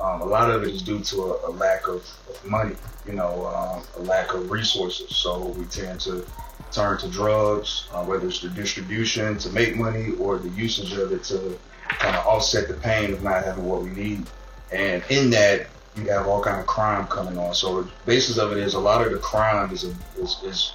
Um, 0.00 0.20
a 0.20 0.24
lot 0.24 0.50
of 0.50 0.62
it 0.64 0.70
is 0.70 0.82
due 0.82 1.00
to 1.00 1.16
a, 1.22 1.50
a 1.50 1.52
lack 1.52 1.86
of, 1.88 2.08
of 2.28 2.44
money, 2.44 2.74
you 3.06 3.12
know, 3.12 3.46
um, 3.46 3.84
a 3.96 4.02
lack 4.06 4.34
of 4.34 4.50
resources. 4.50 5.14
So 5.16 5.46
we 5.48 5.64
tend 5.66 6.00
to 6.00 6.26
turn 6.72 6.98
to 6.98 7.08
drugs, 7.08 7.88
uh, 7.92 8.04
whether 8.04 8.26
it's 8.26 8.40
the 8.40 8.48
distribution 8.48 9.38
to 9.38 9.50
make 9.50 9.76
money 9.76 10.12
or 10.18 10.38
the 10.38 10.48
usage 10.50 10.92
of 10.94 11.12
it 11.12 11.22
to 11.24 11.58
kind 11.88 12.16
of 12.16 12.26
offset 12.26 12.66
the 12.68 12.74
pain 12.74 13.12
of 13.12 13.22
not 13.22 13.44
having 13.44 13.64
what 13.64 13.82
we 13.82 13.90
need. 13.90 14.26
And 14.72 15.04
in 15.10 15.30
that, 15.30 15.68
you 15.96 16.08
have 16.08 16.26
all 16.26 16.42
kind 16.42 16.60
of 16.60 16.66
crime 16.66 17.06
coming 17.06 17.36
on. 17.38 17.54
So 17.54 17.82
the 17.82 17.90
basis 18.06 18.38
of 18.38 18.52
it 18.52 18.58
is 18.58 18.74
a 18.74 18.80
lot 18.80 19.06
of 19.06 19.12
the 19.12 19.18
crime 19.18 19.72
is, 19.72 19.84
is, 19.84 20.42
is 20.42 20.72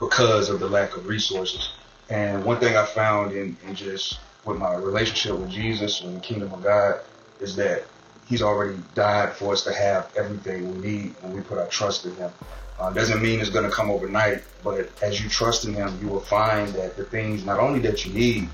because 0.00 0.48
of 0.48 0.60
the 0.60 0.68
lack 0.68 0.96
of 0.96 1.06
resources. 1.06 1.70
And 2.08 2.44
one 2.44 2.58
thing 2.58 2.76
I 2.76 2.84
found 2.84 3.32
in, 3.32 3.56
in 3.66 3.74
just 3.74 4.18
with 4.44 4.58
my 4.58 4.74
relationship 4.74 5.38
with 5.38 5.50
Jesus 5.50 6.00
and 6.00 6.16
the 6.16 6.20
kingdom 6.20 6.52
of 6.52 6.62
God 6.62 7.00
is 7.40 7.54
that 7.56 7.84
He's 8.26 8.42
already 8.42 8.78
died 8.94 9.32
for 9.32 9.52
us 9.52 9.64
to 9.64 9.74
have 9.74 10.10
everything 10.16 10.72
we 10.72 10.88
need 10.88 11.14
when 11.20 11.34
we 11.34 11.40
put 11.40 11.58
our 11.58 11.66
trust 11.66 12.06
in 12.06 12.14
Him. 12.16 12.30
Uh, 12.78 12.90
doesn't 12.90 13.20
mean 13.20 13.40
it's 13.40 13.50
going 13.50 13.68
to 13.68 13.70
come 13.70 13.90
overnight, 13.90 14.42
but 14.64 14.88
as 15.02 15.22
you 15.22 15.28
trust 15.28 15.66
in 15.66 15.74
Him, 15.74 15.98
you 16.00 16.08
will 16.08 16.20
find 16.20 16.68
that 16.74 16.96
the 16.96 17.04
things 17.04 17.44
not 17.44 17.58
only 17.60 17.80
that 17.80 18.06
you 18.06 18.12
need, 18.12 18.48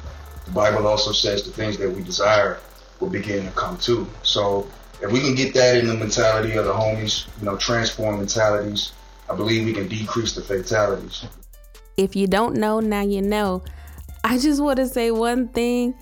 the 0.47 0.51
Bible 0.51 0.87
also 0.87 1.13
says 1.13 1.45
the 1.45 1.53
things 1.53 1.77
that 1.79 1.91
we 1.91 2.03
desire 2.03 2.59
will 3.01 3.11
begin 3.11 3.45
to 3.45 3.51
come 3.53 3.77
too. 3.79 4.07
So 4.23 4.67
if 5.03 5.11
we 5.13 5.21
can 5.21 5.35
get 5.35 5.55
that 5.55 5.77
in 5.77 5.87
the 5.87 5.95
mentality 5.95 6.57
of 6.57 6.65
the 6.65 6.73
homies, 6.73 7.27
you 7.39 7.47
know, 7.47 7.57
transform 7.57 8.19
mentalities, 8.19 8.93
I 9.29 9.35
believe 9.35 9.65
we 9.65 9.73
can 9.73 9.89
decrease 9.89 10.35
the 10.35 10.43
fatalities. 10.43 11.25
If 11.97 12.15
you 12.15 12.27
don't 12.27 12.57
know, 12.57 12.81
now 12.81 13.03
you 13.03 13.23
know. 13.23 13.63
I 14.25 14.39
just 14.39 14.63
want 14.63 14.77
to 14.79 14.87
say 14.87 15.11
one 15.11 15.49
thing. 15.49 15.95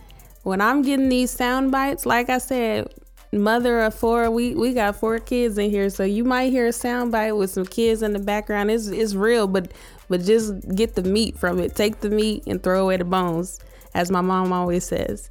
When 0.42 0.60
I'm 0.60 0.82
getting 0.82 1.08
these 1.08 1.30
sound 1.30 1.72
bites, 1.72 2.04
like 2.04 2.28
I 2.28 2.38
said, 2.38 2.92
mother 3.32 3.80
of 3.80 3.94
four, 3.94 4.30
we, 4.30 4.54
we 4.54 4.74
got 4.74 4.96
four 4.96 5.18
kids 5.18 5.56
in 5.56 5.70
here. 5.70 5.88
So 5.88 6.04
you 6.04 6.22
might 6.24 6.50
hear 6.50 6.66
a 6.66 6.72
sound 6.72 7.12
bite 7.12 7.32
with 7.32 7.50
some 7.50 7.64
kids 7.64 8.02
in 8.02 8.12
the 8.12 8.18
background. 8.18 8.70
It's, 8.70 8.88
it's 8.88 9.14
real, 9.14 9.46
but 9.46 9.72
but 10.08 10.22
just 10.22 10.52
get 10.74 10.94
the 10.94 11.02
meat 11.02 11.38
from 11.38 11.58
it. 11.58 11.74
Take 11.74 12.00
the 12.00 12.10
meat 12.10 12.44
and 12.46 12.62
throw 12.62 12.82
away 12.84 12.98
the 12.98 13.04
bones, 13.04 13.58
as 13.94 14.10
my 14.10 14.20
mom 14.20 14.52
always 14.52 14.84
says. 14.84 15.30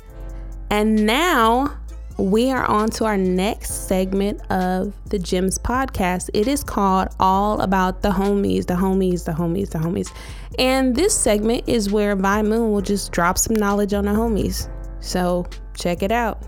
And 0.71 1.06
now 1.06 1.78
we 2.17 2.52
are 2.52 2.65
on 2.65 2.89
to 2.91 3.06
our 3.06 3.17
next 3.17 3.88
segment 3.88 4.39
of 4.52 4.93
the 5.10 5.17
Gems 5.17 5.58
podcast. 5.58 6.30
It 6.34 6.47
is 6.47 6.63
called 6.63 7.10
All 7.19 7.62
About 7.62 8.02
the 8.02 8.10
Homies, 8.10 8.67
the 8.67 8.76
Homies, 8.76 9.26
the 9.26 9.32
Homies, 9.32 9.71
the 9.71 9.80
Homies. 9.80 10.13
And 10.60 10.95
this 10.95 11.17
segment 11.17 11.63
is 11.67 11.91
where 11.91 12.15
Vi 12.15 12.41
Moon 12.43 12.71
will 12.71 12.82
just 12.82 13.12
drop 13.12 13.38
some 13.38 13.56
knowledge 13.56 13.93
on 13.93 14.06
the 14.06 14.12
homies. 14.12 14.69
So 14.99 15.47
check 15.76 16.04
it 16.04 16.12
out. 16.12 16.41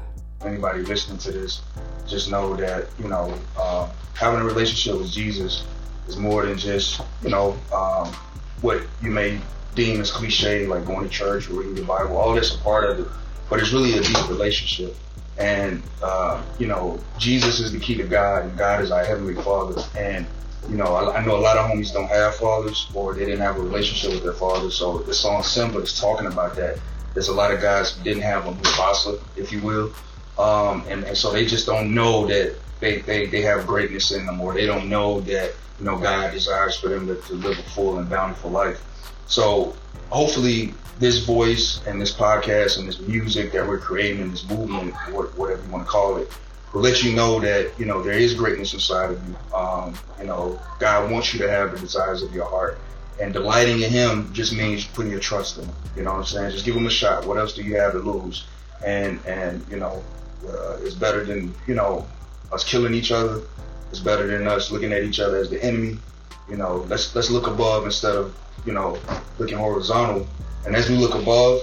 anybody 0.44 0.84
listening 0.84 1.18
to 1.18 1.32
this, 1.32 1.62
just 2.08 2.30
know 2.30 2.56
that 2.56 2.88
you 3.00 3.08
know 3.08 3.34
um, 3.60 3.90
having 4.14 4.40
a 4.40 4.44
relationship 4.44 5.00
with 5.02 5.12
Jesus 5.12 5.66
is 6.08 6.18
more 6.18 6.46
than 6.46 6.58
just 6.58 7.02
you 7.24 7.30
know 7.30 7.58
um, 7.74 8.14
what 8.62 8.84
you 9.02 9.10
may 9.10 9.40
deem 9.74 10.00
as 10.00 10.12
cliche, 10.12 10.68
like 10.68 10.86
going 10.86 11.04
to 11.04 11.10
church 11.10 11.50
or 11.50 11.56
reading 11.56 11.76
the 11.76 11.82
Bible. 11.82 12.18
All 12.18 12.36
that's 12.36 12.54
a 12.54 12.58
part 12.60 12.90
of 12.90 13.00
it, 13.00 13.08
but 13.50 13.60
it's 13.60 13.74
really 13.74 13.98
a 13.98 14.02
deep 14.02 14.30
relationship. 14.30 14.96
And 15.38 15.84
uh, 16.02 16.42
you 16.60 16.68
know, 16.68 17.00
Jesus 17.18 17.60
is 17.60 17.72
the 17.72 17.80
key 17.80 17.96
to 17.96 18.04
God, 18.04 18.46
and 18.46 18.58
God 18.58 18.82
is 18.82 18.92
our 18.92 19.04
heavenly 19.04 19.36
Father. 19.36 19.82
And 19.98 20.26
you 20.70 20.78
know, 20.78 20.96
I, 20.96 21.18
I 21.18 21.26
know 21.26 21.36
a 21.36 21.44
lot 21.44 21.58
of 21.58 21.70
homies 21.70 21.94
don't 21.94 22.08
have 22.08 22.36
fathers, 22.36 22.90
or 22.94 23.14
they 23.14 23.26
didn't 23.26 23.42
have 23.42 23.58
a 23.58 23.62
relationship 23.62 24.12
with 24.12 24.24
their 24.24 24.34
father. 24.34 24.72
So 24.72 25.00
the 25.00 25.14
song 25.14 25.44
"Simba" 25.44 25.80
is 25.80 26.00
talking 26.00 26.28
about 26.28 26.56
that. 26.56 26.80
There's 27.14 27.30
a 27.30 27.34
lot 27.34 27.54
of 27.54 27.62
guys 27.62 27.96
who 27.96 28.04
didn't 28.04 28.24
have 28.24 28.46
a 28.46 28.52
Mufasa, 28.52 29.22
if 29.38 29.52
you 29.52 29.62
will, 29.62 29.94
Um, 30.38 30.84
and, 30.90 31.04
and 31.06 31.18
so 31.18 31.32
they 31.32 31.46
just 31.46 31.66
don't 31.66 31.94
know 31.94 32.28
that 32.28 32.56
they, 32.80 33.00
they, 33.02 33.26
they 33.28 33.42
have 33.42 33.66
greatness 33.66 34.12
in 34.12 34.26
them 34.26 34.42
or 34.42 34.54
they 34.54 34.66
don't 34.66 34.90
know 34.90 35.22
that, 35.22 35.54
you 35.80 35.86
know, 35.86 35.98
God 35.98 36.32
desires 36.32 36.78
for 36.78 36.90
them 36.90 37.08
to, 37.08 37.16
to 37.16 37.34
live 37.36 37.58
a 37.58 37.64
full 37.64 38.00
and 38.00 38.10
bountiful 38.10 38.52
life. 38.52 38.84
So 39.28 39.76
hopefully 40.10 40.74
this 41.00 41.26
voice 41.26 41.86
and 41.86 42.02
this 42.02 42.14
podcast 42.14 42.80
and 42.80 42.88
this 42.88 43.00
music 43.00 43.52
that 43.52 43.68
we're 43.68 43.78
creating 43.78 44.22
and 44.22 44.32
this 44.32 44.48
movement, 44.50 44.94
wha- 45.12 45.26
whatever 45.36 45.62
you 45.64 45.70
want 45.70 45.86
to 45.86 45.90
call 45.90 46.18
it, 46.18 46.32
will 46.74 46.82
let 46.82 47.04
you 47.04 47.14
know 47.14 47.40
that, 47.40 47.72
you 47.78 47.86
know, 47.86 48.02
there 48.02 48.14
is 48.14 48.34
greatness 48.34 48.74
inside 48.74 49.12
of 49.12 49.28
you. 49.28 49.36
Um, 49.56 49.94
you 50.20 50.26
know, 50.26 50.60
God 50.80 51.12
wants 51.12 51.34
you 51.34 51.40
to 51.40 51.50
have 51.50 51.72
the 51.72 51.80
desires 51.80 52.24
of 52.24 52.34
your 52.34 52.46
heart. 52.46 52.78
And 53.22 53.32
delighting 53.32 53.82
in 53.82 53.90
him 53.90 54.34
just 54.34 54.54
means 54.54 54.86
putting 54.86 55.10
your 55.10 55.22
trust 55.22 55.58
in 55.58 55.66
him. 55.66 55.76
You 55.96 56.04
know 56.04 56.12
what 56.12 56.20
I'm 56.20 56.26
saying? 56.26 56.52
Just 56.52 56.66
give 56.66 56.76
him 56.76 56.86
a 56.86 56.90
shot. 56.90 57.26
What 57.26 57.38
else 57.38 57.54
do 57.54 57.64
you 57.64 57.76
have 57.78 57.94
to 57.94 58.00
lose? 58.00 58.46
And, 58.86 59.20
and 59.26 59.66
you 59.70 59.78
know, 59.78 60.04
uh, 60.48 60.78
it's 60.82 60.96
better 60.96 61.24
than, 61.24 61.54
you 61.66 61.76
know, 61.76 62.06
us 62.52 62.64
killing 62.64 62.94
each 62.94 63.12
other. 63.12 63.42
It's 63.90 64.00
better 64.00 64.28
than 64.28 64.48
us 64.48 64.72
looking 64.72 64.92
at 64.92 65.04
each 65.04 65.20
other 65.20 65.38
as 65.38 65.50
the 65.50 65.64
enemy. 65.64 65.98
You 66.50 66.58
know, 66.58 66.86
let's 66.90 67.16
let's 67.16 67.32
look 67.32 67.48
above 67.48 67.86
instead 67.86 68.16
of, 68.16 68.36
you 68.66 68.74
know, 68.74 68.98
looking 69.40 69.58
horizontal. 69.58 70.28
And 70.66 70.76
as 70.76 70.90
we 70.90 70.96
look 70.98 71.14
above, 71.14 71.62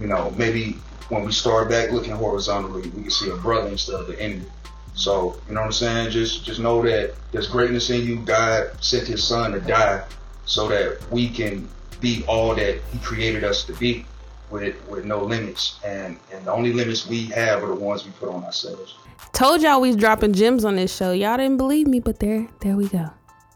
you 0.00 0.06
know, 0.06 0.32
maybe 0.36 0.78
when 1.08 1.24
we 1.24 1.32
start 1.32 1.68
back 1.68 1.90
looking 1.90 2.12
horizontally, 2.12 2.82
we 2.82 3.02
can 3.02 3.10
see 3.10 3.30
a 3.30 3.36
brother 3.36 3.68
instead 3.68 3.96
of 3.96 4.06
the 4.06 4.20
enemy. 4.20 4.46
So, 4.94 5.36
you 5.48 5.54
know 5.54 5.60
what 5.60 5.66
I'm 5.66 5.72
saying? 5.72 6.10
Just 6.10 6.44
just 6.44 6.58
know 6.58 6.82
that 6.82 7.14
there's 7.30 7.46
greatness 7.46 7.90
in 7.90 8.04
you. 8.04 8.16
God 8.16 8.82
sent 8.82 9.06
his 9.06 9.22
son 9.22 9.52
to 9.52 9.60
die 9.60 10.04
so 10.44 10.68
that 10.68 10.98
we 11.10 11.28
can 11.28 11.68
be 12.00 12.24
all 12.26 12.54
that 12.54 12.80
he 12.92 12.98
created 12.98 13.44
us 13.44 13.64
to 13.64 13.72
be 13.74 14.04
with 14.50 14.74
with 14.88 15.04
no 15.04 15.22
limits. 15.22 15.78
And 15.84 16.18
and 16.32 16.44
the 16.44 16.52
only 16.52 16.72
limits 16.72 17.06
we 17.06 17.26
have 17.26 17.62
are 17.62 17.68
the 17.68 17.74
ones 17.74 18.04
we 18.04 18.10
put 18.12 18.28
on 18.28 18.42
ourselves. 18.44 18.96
Told 19.32 19.62
y'all 19.62 19.80
we 19.80 19.88
was 19.88 19.96
dropping 19.96 20.32
gems 20.32 20.64
on 20.64 20.76
this 20.76 20.94
show. 20.94 21.12
Y'all 21.12 21.36
didn't 21.36 21.58
believe 21.58 21.86
me, 21.86 22.00
but 22.00 22.18
there, 22.18 22.48
there 22.60 22.76
we 22.76 22.88
go. 22.88 23.10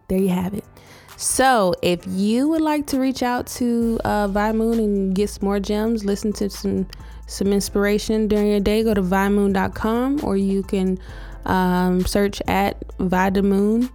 There 0.08 0.18
you 0.18 0.28
have 0.28 0.54
it. 0.54 0.64
So, 1.22 1.72
if 1.82 2.00
you 2.08 2.48
would 2.48 2.62
like 2.62 2.88
to 2.88 2.98
reach 2.98 3.22
out 3.22 3.46
to 3.58 4.00
uh, 4.04 4.26
Vi 4.26 4.52
Moon 4.52 4.80
and 4.80 5.14
get 5.14 5.30
some 5.30 5.44
more 5.44 5.60
gems, 5.60 6.04
listen 6.04 6.32
to 6.32 6.50
some 6.50 6.88
some 7.28 7.52
inspiration 7.52 8.26
during 8.26 8.48
your 8.48 8.58
day, 8.58 8.82
go 8.82 8.92
to 8.92 9.00
vimoon.com 9.00 10.24
or 10.24 10.36
you 10.36 10.64
can 10.64 10.98
um, 11.46 12.04
search 12.04 12.42
at 12.48 12.84
Vidamoon 12.98 13.88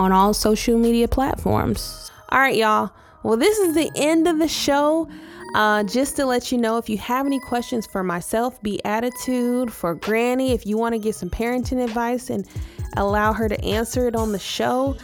on 0.00 0.10
all 0.10 0.34
social 0.34 0.76
media 0.76 1.06
platforms. 1.06 2.10
All 2.30 2.40
right, 2.40 2.56
y'all. 2.56 2.90
Well, 3.22 3.36
this 3.36 3.58
is 3.58 3.76
the 3.76 3.92
end 3.94 4.26
of 4.26 4.40
the 4.40 4.48
show. 4.48 5.08
Uh, 5.54 5.84
just 5.84 6.16
to 6.16 6.26
let 6.26 6.50
you 6.50 6.58
know, 6.58 6.76
if 6.76 6.88
you 6.88 6.98
have 6.98 7.24
any 7.24 7.38
questions 7.38 7.86
for 7.86 8.02
myself, 8.02 8.60
Be 8.62 8.84
Attitude, 8.84 9.72
for 9.72 9.94
Granny, 9.94 10.50
if 10.52 10.66
you 10.66 10.76
want 10.76 10.94
to 10.94 10.98
get 10.98 11.14
some 11.14 11.30
parenting 11.30 11.82
advice 11.82 12.30
and 12.30 12.48
allow 12.96 13.32
her 13.32 13.48
to 13.48 13.64
answer 13.64 14.08
it 14.08 14.16
on 14.16 14.32
the 14.32 14.40
show, 14.40 14.96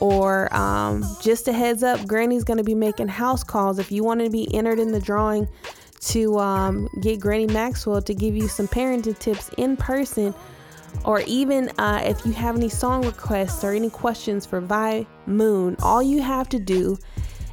or 0.00 0.54
um, 0.54 1.04
just 1.22 1.48
a 1.48 1.52
heads 1.52 1.82
up, 1.82 2.06
Granny's 2.06 2.44
going 2.44 2.58
to 2.58 2.64
be 2.64 2.74
making 2.74 3.08
house 3.08 3.42
calls. 3.42 3.78
If 3.78 3.90
you 3.90 4.04
want 4.04 4.20
to 4.20 4.30
be 4.30 4.52
entered 4.54 4.78
in 4.78 4.92
the 4.92 5.00
drawing 5.00 5.48
to 6.00 6.38
um, 6.38 6.88
get 7.00 7.20
Granny 7.20 7.46
Maxwell 7.46 8.02
to 8.02 8.14
give 8.14 8.36
you 8.36 8.48
some 8.48 8.68
parenting 8.68 9.18
tips 9.18 9.50
in 9.56 9.76
person, 9.76 10.34
or 11.04 11.20
even 11.20 11.68
uh, 11.78 12.00
if 12.04 12.24
you 12.24 12.32
have 12.32 12.56
any 12.56 12.68
song 12.68 13.04
requests 13.04 13.62
or 13.64 13.72
any 13.72 13.90
questions 13.90 14.46
for 14.46 14.60
Vi 14.60 15.06
Moon, 15.26 15.76
all 15.82 16.02
you 16.02 16.22
have 16.22 16.48
to 16.50 16.58
do 16.58 16.96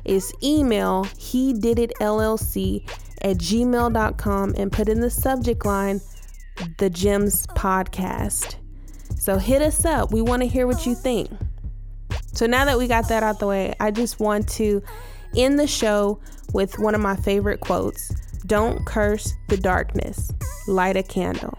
is 0.06 0.34
email 0.44 1.06
he 1.18 1.54
did 1.54 1.80
it 1.80 1.94
llc 2.02 2.90
at 3.22 3.38
gmail.com 3.38 4.54
and 4.58 4.72
put 4.72 4.90
in 4.90 5.00
the 5.00 5.10
subject 5.10 5.66
line 5.66 6.02
the 6.78 6.90
gems 6.90 7.48
podcast. 7.48 8.56
So 9.18 9.38
hit 9.38 9.62
us 9.62 9.86
up. 9.86 10.12
We 10.12 10.22
want 10.22 10.42
to 10.42 10.48
hear 10.48 10.68
what 10.68 10.86
you 10.86 10.94
think 10.94 11.32
so 12.34 12.46
now 12.46 12.65
that 12.65 12.78
we 12.78 12.88
got 12.88 13.08
that 13.08 13.24
out 13.24 13.39
the 13.39 13.48
way 13.48 13.74
i 13.80 13.89
just 13.89 14.19
want 14.19 14.48
to 14.50 14.82
end 15.36 15.60
the 15.60 15.67
show 15.67 16.19
with 16.54 16.78
one 16.80 16.96
of 16.96 17.02
my 17.02 17.15
favorite 17.15 17.60
quotes. 17.60 18.10
Don't 18.46 18.86
curse 18.86 19.34
the 19.50 19.58
darkness. 19.58 20.32
Light 20.67 20.98
a 20.98 21.04
candle. 21.04 21.58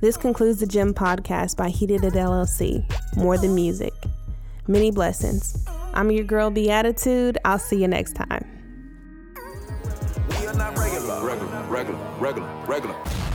This 0.00 0.16
concludes 0.16 0.60
the 0.60 0.66
Gems 0.66 0.94
podcast 0.94 1.56
by 1.56 1.68
He 1.68 1.86
Did 1.86 2.04
It 2.04 2.14
llc 2.14 3.16
more 3.16 3.36
than 3.36 3.54
music. 3.54 3.92
Many 4.66 4.90
blessings. 4.90 5.66
I'm 5.92 6.10
your 6.10 6.24
girl 6.24 6.50
Be 6.50 6.70
Attitude. 6.70 7.38
I'll 7.44 7.58
see 7.58 7.80
you 7.80 7.88
next 7.88 8.14
time. 8.14 8.46
Regular, 10.28 10.70
regular, 11.68 12.06
regular, 12.18 12.64
regular. 12.66 13.29